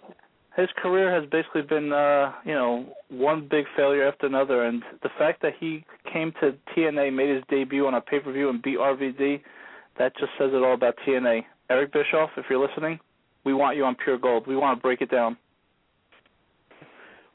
[0.56, 4.64] his career has basically been, uh, you know, one big failure after another.
[4.64, 8.32] And the fact that he came to TNA, made his debut on a pay per
[8.32, 9.42] view, and beat RVD,
[9.98, 11.42] that just says it all about TNA.
[11.68, 12.98] Eric Bischoff, if you're listening,
[13.44, 14.46] we want you on Pure Gold.
[14.46, 15.36] We want to break it down.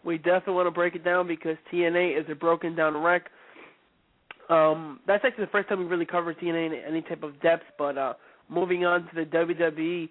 [0.03, 3.27] We definitely want to break it down because TNA is a broken down wreck.
[4.49, 7.63] Um, that's actually the first time we really covered TNA in any type of depth.
[7.77, 8.13] But uh,
[8.49, 10.09] moving on to the WWE,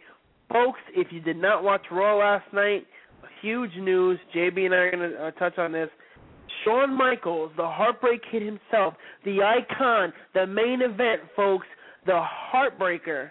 [0.52, 2.86] folks, if you did not watch Raw last night,
[3.42, 4.18] huge news.
[4.34, 5.88] JB and I are going to uh, touch on this.
[6.64, 8.94] Shawn Michaels, the Heartbreak Kid himself,
[9.24, 11.66] the icon, the main event, folks,
[12.06, 13.30] the Heartbreaker,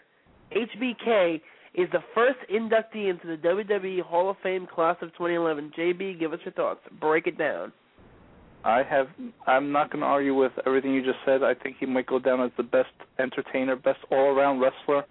[0.56, 1.42] HBK
[1.76, 5.72] is the first inductee into the WWE Hall of Fame class of 2011.
[5.78, 6.82] JB, give us your thoughts.
[7.00, 7.72] Break it down.
[8.64, 9.08] I have.
[9.48, 11.44] I'm not going to argue with everything you just said.
[11.44, 15.06] I think he might go down as the best entertainer, best all-around wrestler,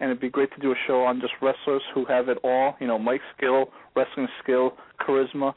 [0.00, 2.74] and it'd be great to do a show on just wrestlers who have it all.
[2.80, 4.72] You know, mic skill, wrestling skill,
[5.06, 5.52] charisma.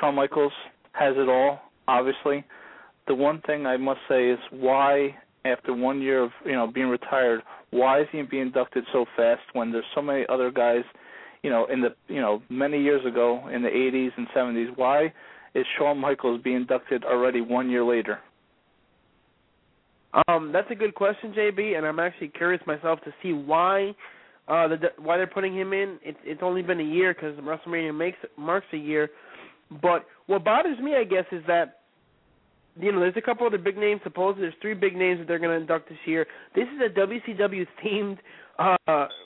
[0.00, 0.52] Shawn Michaels
[0.92, 1.60] has it all.
[1.88, 2.44] Obviously,
[3.06, 5.14] the one thing I must say is why,
[5.46, 9.42] after one year of you know being retired, why is he being inducted so fast
[9.52, 10.82] when there's so many other guys,
[11.42, 14.76] you know, in the you know many years ago in the 80s and 70s?
[14.76, 15.12] Why
[15.54, 18.18] is Shawn Michaels being inducted already one year later?
[20.28, 23.94] Um, that's a good question, JB, and I'm actually curious myself to see why
[24.48, 25.98] uh the why they're putting him in.
[26.02, 29.10] It's it's only been a year because WrestleMania makes marks a year.
[29.82, 31.75] But what bothers me, I guess, is that
[32.78, 34.00] you know, there's a couple other big names.
[34.04, 36.26] Supposedly, there's three big names that they're going to induct this year.
[36.54, 38.18] This is a WCW themed
[38.58, 38.76] uh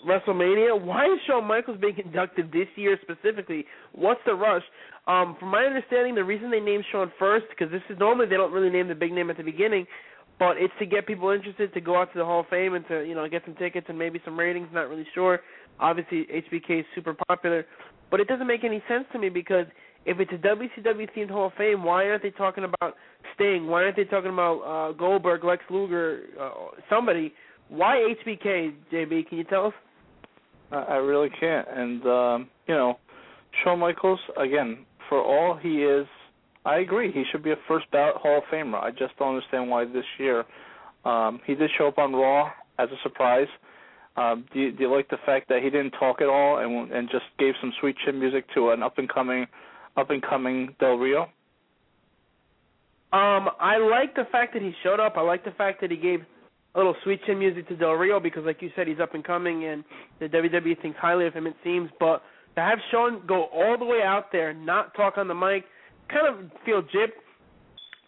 [0.06, 0.80] WrestleMania.
[0.80, 3.64] Why is Shawn Michaels being inducted this year specifically?
[3.92, 4.62] What's the rush?
[5.06, 8.36] Um, from my understanding, the reason they named Shawn first because this is normally they
[8.36, 9.86] don't really name the big name at the beginning,
[10.38, 12.86] but it's to get people interested to go out to the Hall of Fame and
[12.88, 14.68] to you know get some tickets and maybe some ratings.
[14.72, 15.40] Not really sure.
[15.78, 17.66] Obviously, HBK is super popular,
[18.10, 19.66] but it doesn't make any sense to me because
[20.06, 22.96] if it's a WCW themed Hall of Fame, why aren't they talking about
[23.34, 23.66] Sting?
[23.66, 26.50] Why aren't they talking about uh, Goldberg, Lex Luger, uh,
[26.88, 27.32] somebody?
[27.68, 29.28] Why HBK, JB?
[29.28, 29.74] Can you tell us?
[30.72, 31.66] I really can't.
[31.68, 32.98] And um, you know,
[33.62, 36.06] Shawn Michaels again, for all he is,
[36.64, 37.10] I agree.
[37.12, 38.82] He should be a first ballot Hall of Famer.
[38.82, 40.44] I just don't understand why this year.
[41.04, 43.48] Um, he did show up on Raw as a surprise.
[44.16, 46.92] Um, do, you, do you like the fact that he didn't talk at all and
[46.92, 49.46] and just gave some sweet chin music to an up and coming
[49.96, 51.28] up and coming Del Rio?
[53.12, 55.14] Um, I like the fact that he showed up.
[55.16, 56.20] I like the fact that he gave
[56.74, 59.24] a little sweet chin music to Del Rio because, like you said, he's up and
[59.24, 59.82] coming, and
[60.20, 61.46] the WWE thinks highly of him.
[61.46, 62.22] It seems, but
[62.54, 65.64] to have Shawn go all the way out there, not talk on the mic,
[66.08, 67.18] kind of feel gypped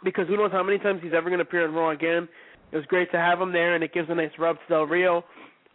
[0.04, 2.28] because who knows how many times he's ever going to appear on Raw again.
[2.70, 4.84] It was great to have him there, and it gives a nice rub to Del
[4.84, 5.24] Rio.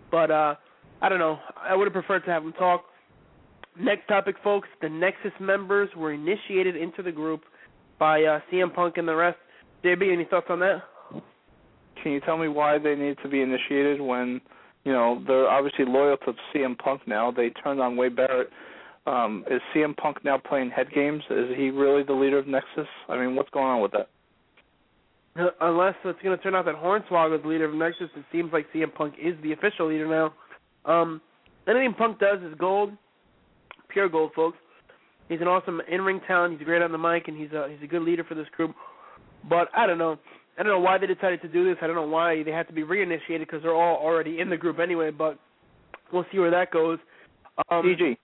[0.09, 0.55] But uh,
[1.01, 1.39] I don't know.
[1.57, 2.85] I would have preferred to have him talk.
[3.79, 4.67] Next topic, folks.
[4.81, 7.41] The Nexus members were initiated into the group
[7.99, 9.37] by uh, CM Punk and the rest.
[9.83, 10.83] JB, any thoughts on that?
[12.01, 14.39] Can you tell me why they need to be initiated when
[14.83, 17.31] you know they're obviously loyal to CM Punk now?
[17.31, 18.49] They turned on Wade Barrett.
[19.05, 21.23] Um, is CM Punk now playing head games?
[21.29, 22.87] Is he really the leader of Nexus?
[23.07, 24.09] I mean, what's going on with that?
[25.39, 28.25] Uh, unless it's going to turn out that Hornswoggle is the leader of Nexus, it
[28.31, 30.33] seems like CM Punk is the official leader now.
[30.91, 31.21] Um,
[31.67, 32.91] anything Punk does is gold,
[33.89, 34.57] pure gold, folks.
[35.29, 36.57] He's an awesome in-ring talent.
[36.57, 38.73] He's great on the mic, and he's a he's a good leader for this group.
[39.49, 40.17] But I don't know.
[40.57, 41.77] I don't know why they decided to do this.
[41.81, 44.57] I don't know why they had to be reinitiated because they're all already in the
[44.57, 45.11] group anyway.
[45.11, 45.37] But
[46.11, 46.99] we'll see where that goes.
[47.69, 48.17] Um, DG,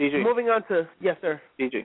[0.00, 0.22] DG.
[0.22, 1.40] Moving on to yes, sir.
[1.60, 1.84] DG.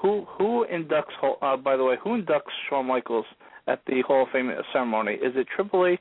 [0.00, 1.36] Who who inducts?
[1.42, 3.26] Uh, by the way, who inducts Shawn Michaels
[3.66, 5.14] at the Hall of Fame ceremony?
[5.14, 6.00] Is it Triple H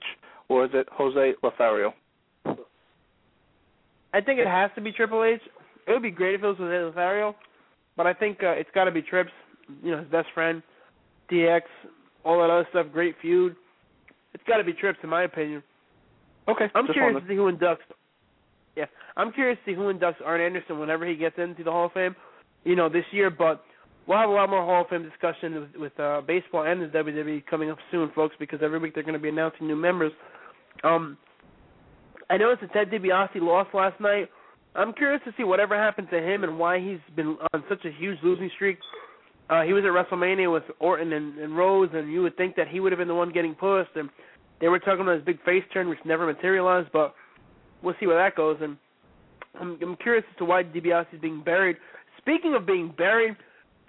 [0.49, 1.93] or is it Jose Lothario?
[4.13, 5.41] I think it has to be Triple H.
[5.87, 7.35] It would be great if it was Jose Lothario,
[7.95, 9.31] but I think uh, it's got to be Trips.
[9.81, 10.61] You know, his best friend,
[11.31, 11.61] DX,
[12.25, 12.87] all that other stuff.
[12.91, 13.55] Great feud.
[14.33, 15.63] It's got to be Trips, in my opinion.
[16.47, 16.65] Okay.
[16.75, 17.77] I'm curious to see who inducts.
[18.75, 18.85] Yeah,
[19.15, 21.93] I'm curious to see who inducts Arn Anderson whenever he gets into the Hall of
[21.93, 22.15] Fame.
[22.63, 23.63] You know, this year, but
[24.07, 26.87] we'll have a lot more Hall of Fame discussion with, with uh, baseball and the
[26.87, 30.11] WWE coming up soon, folks, because every week they're going to be announcing new members.
[30.83, 31.17] Um,
[32.29, 34.29] I noticed that Ted DiBiase lost last night.
[34.75, 37.91] I'm curious to see whatever happened to him and why he's been on such a
[37.91, 38.77] huge losing streak.
[39.49, 42.67] Uh, he was at WrestleMania with Orton and, and Rhodes, and you would think that
[42.67, 43.95] he would have been the one getting pushed.
[43.95, 44.09] And
[44.59, 46.89] they were talking about his big face turn, which never materialized.
[46.91, 47.13] But
[47.83, 48.57] we'll see where that goes.
[48.61, 48.77] And
[49.59, 51.77] I'm, I'm curious as to why DiBiase is being buried.
[52.17, 53.35] Speaking of being buried,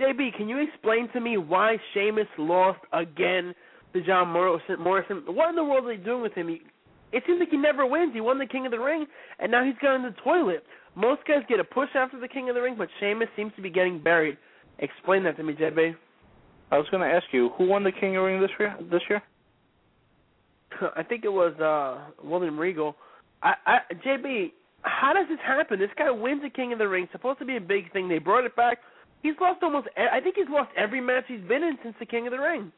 [0.01, 3.55] JB, can you explain to me why Sheamus lost again
[3.93, 4.81] to John Morrison?
[4.81, 5.23] Morrison?
[5.27, 6.49] What in the world are they doing with him?
[6.49, 6.63] He,
[7.15, 8.13] it seems like he never wins.
[8.13, 9.07] He won the King of the Ring,
[9.39, 10.65] and now he's gone in the toilet.
[10.97, 13.63] Most guys get a push after the King of the Ring, but Sheamus seems to
[13.63, 14.37] be getting buried.
[14.79, 15.95] Explain that to me, JB.
[16.71, 18.77] I was going to ask you who won the King of the Ring this year.
[18.91, 19.23] This year?
[20.97, 22.97] I think it was uh William Regal.
[23.43, 24.53] I, I JB,
[24.83, 25.79] how does this happen?
[25.79, 27.09] This guy wins the King of the Ring.
[27.13, 28.09] Supposed to be a big thing.
[28.09, 28.79] They brought it back.
[29.23, 29.89] He's lost almost.
[29.97, 32.73] I think he's lost every match he's been in since the King of the Ring.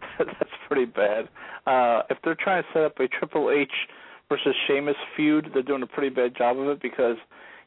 [0.18, 1.28] That's pretty bad.
[1.66, 3.70] Uh, if they're trying to set up a Triple H
[4.28, 7.16] versus Sheamus feud, they're doing a pretty bad job of it because,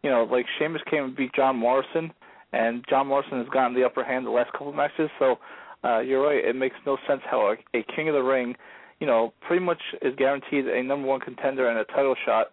[0.03, 2.11] you know, like Sheamus came and beat John Morrison,
[2.53, 5.09] and John Morrison has gotten the upper hand the last couple of matches.
[5.19, 5.37] So
[5.83, 6.43] uh, you're right.
[6.43, 8.55] It makes no sense how a, a King of the Ring,
[8.99, 12.47] you know, pretty much is guaranteed a number one contender and a title shot,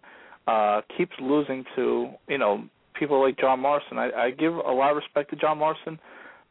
[0.47, 2.63] uh, keeps losing to, you know,
[2.97, 3.97] people like John Morrison.
[3.97, 5.99] I, I give a lot of respect to John Morrison,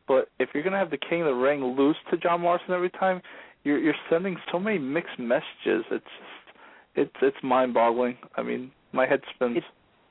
[0.09, 2.90] but if you're gonna have the King of the Ring lose to John Morrison every
[2.90, 3.20] time,
[3.64, 5.84] you're you're sending so many mixed messages.
[5.90, 6.57] It's just,
[6.94, 8.16] it's it's mind-boggling.
[8.36, 9.59] I mean, my head spins.
[9.59, 9.64] It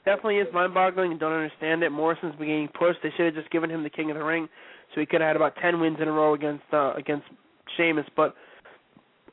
[0.03, 1.89] definitely is mind-boggling and don't understand it.
[1.89, 2.99] Morrison's been getting pushed.
[3.01, 4.47] They should have just given him the King of the Ring,
[4.93, 7.25] so he could have had about ten wins in a row against uh, against
[7.77, 8.05] Sheamus.
[8.15, 8.35] But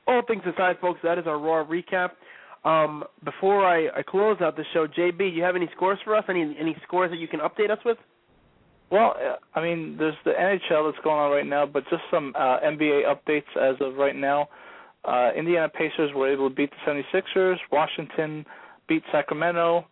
[0.06, 2.10] all things aside, folks, that is our Raw recap.
[2.64, 6.14] Um, before I, I close out the show, JB, do you have any scores for
[6.14, 6.24] us?
[6.28, 7.98] Any any scores that you can update us with?
[8.92, 12.34] Well, uh, I mean, there's the NHL that's going on right now, but just some
[12.36, 14.50] uh, NBA updates as of right now.
[15.02, 17.56] Uh, Indiana Pacers were able to beat the 76ers.
[17.72, 18.44] Washington
[18.88, 19.86] beat Sacramento.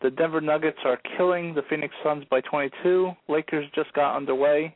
[0.00, 3.12] The Denver Nuggets are killing the Phoenix Suns by 22.
[3.28, 4.74] Lakers just got underway.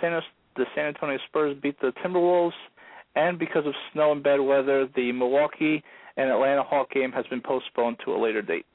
[0.00, 0.20] San,
[0.54, 2.52] the San Antonio Spurs beat the Timberwolves.
[3.16, 5.82] And because of snow and bad weather, the Milwaukee
[6.16, 8.66] and Atlanta Hawk game has been postponed to a later date.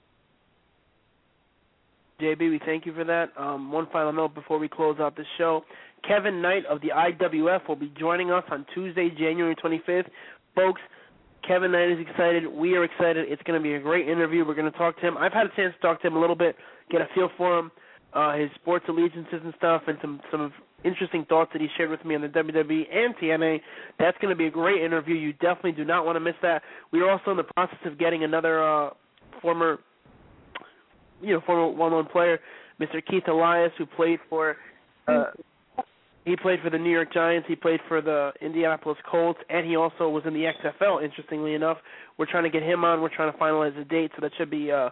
[2.22, 3.32] JB, we thank you for that.
[3.38, 5.64] Um, one final note before we close out the show.
[6.08, 10.08] Kevin Knight of the IWF will be joining us on Tuesday, January 25th.
[10.56, 10.82] Folks,
[11.48, 12.48] Kevin Knight is excited.
[12.48, 13.26] We are excited.
[13.30, 14.46] It's going to be a great interview.
[14.46, 15.18] We're going to talk to him.
[15.18, 16.56] I've had a chance to talk to him a little bit,
[16.90, 17.72] get a feel for him,
[18.14, 20.54] uh, his sports allegiances and stuff, and some some
[20.84, 23.60] interesting thoughts that he shared with me on the WWE and TNA.
[24.00, 25.16] That's going to be a great interview.
[25.16, 26.62] You definitely do not want to miss that.
[26.92, 28.90] We are also in the process of getting another uh,
[29.42, 29.80] former
[31.22, 32.40] you know, former one-on player,
[32.80, 33.06] Mr.
[33.06, 34.58] Keith Elias, who played for,
[35.08, 35.26] uh,
[36.26, 39.76] he played for the New York Giants, he played for the Indianapolis Colts, and he
[39.76, 41.04] also was in the XFL.
[41.04, 41.78] Interestingly enough,
[42.18, 43.02] we're trying to get him on.
[43.02, 44.90] We're trying to finalize a date, so that should be uh,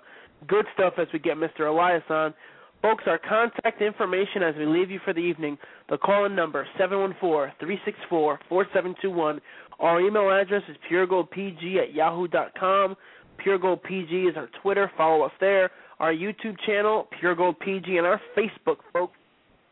[0.47, 1.67] good stuff as we get Mr.
[1.67, 2.33] Elias on.
[2.81, 5.57] Folks, our contact information as we leave you for the evening.
[5.89, 9.39] The call-in number seven one four three six four four seven two one.
[9.79, 12.95] Our email address is puregoldpg at yahoo dot com.
[13.37, 14.91] Pure is our Twitter.
[14.97, 15.71] Follow us there.
[15.99, 19.17] Our YouTube channel, Pure Gold PG, and our Facebook, folks,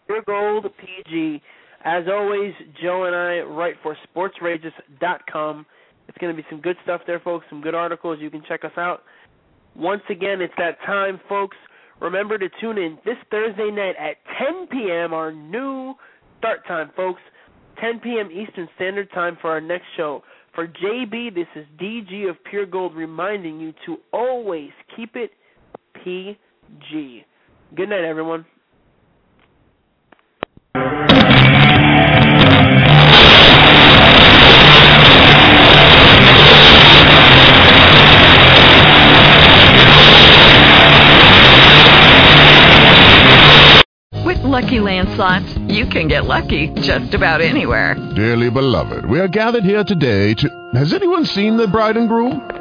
[0.08, 1.42] Pure Gold PG.
[1.84, 5.66] As always, Joe and I write for SportsRages.com.
[6.08, 7.46] It's going to be some good stuff there, folks.
[7.50, 8.20] Some good articles.
[8.20, 9.04] You can check us out.
[9.76, 11.58] Once again, it's that time, folks.
[12.02, 15.14] Remember to tune in this Thursday night at 10 p.m.
[15.14, 15.94] Our new
[16.40, 17.22] start time, folks.
[17.80, 18.30] 10 p.m.
[18.32, 20.24] Eastern Standard Time for our next show.
[20.54, 25.32] For JB, this is DG of Pure Gold reminding you to always keep it
[26.04, 27.26] PG.
[27.76, 28.46] Good night, everyone.
[44.26, 47.96] With Lucky Land slots, you can get lucky just about anywhere.
[48.16, 50.72] Dearly beloved, we are gathered here today to.
[50.74, 52.61] Has anyone seen the bride and groom?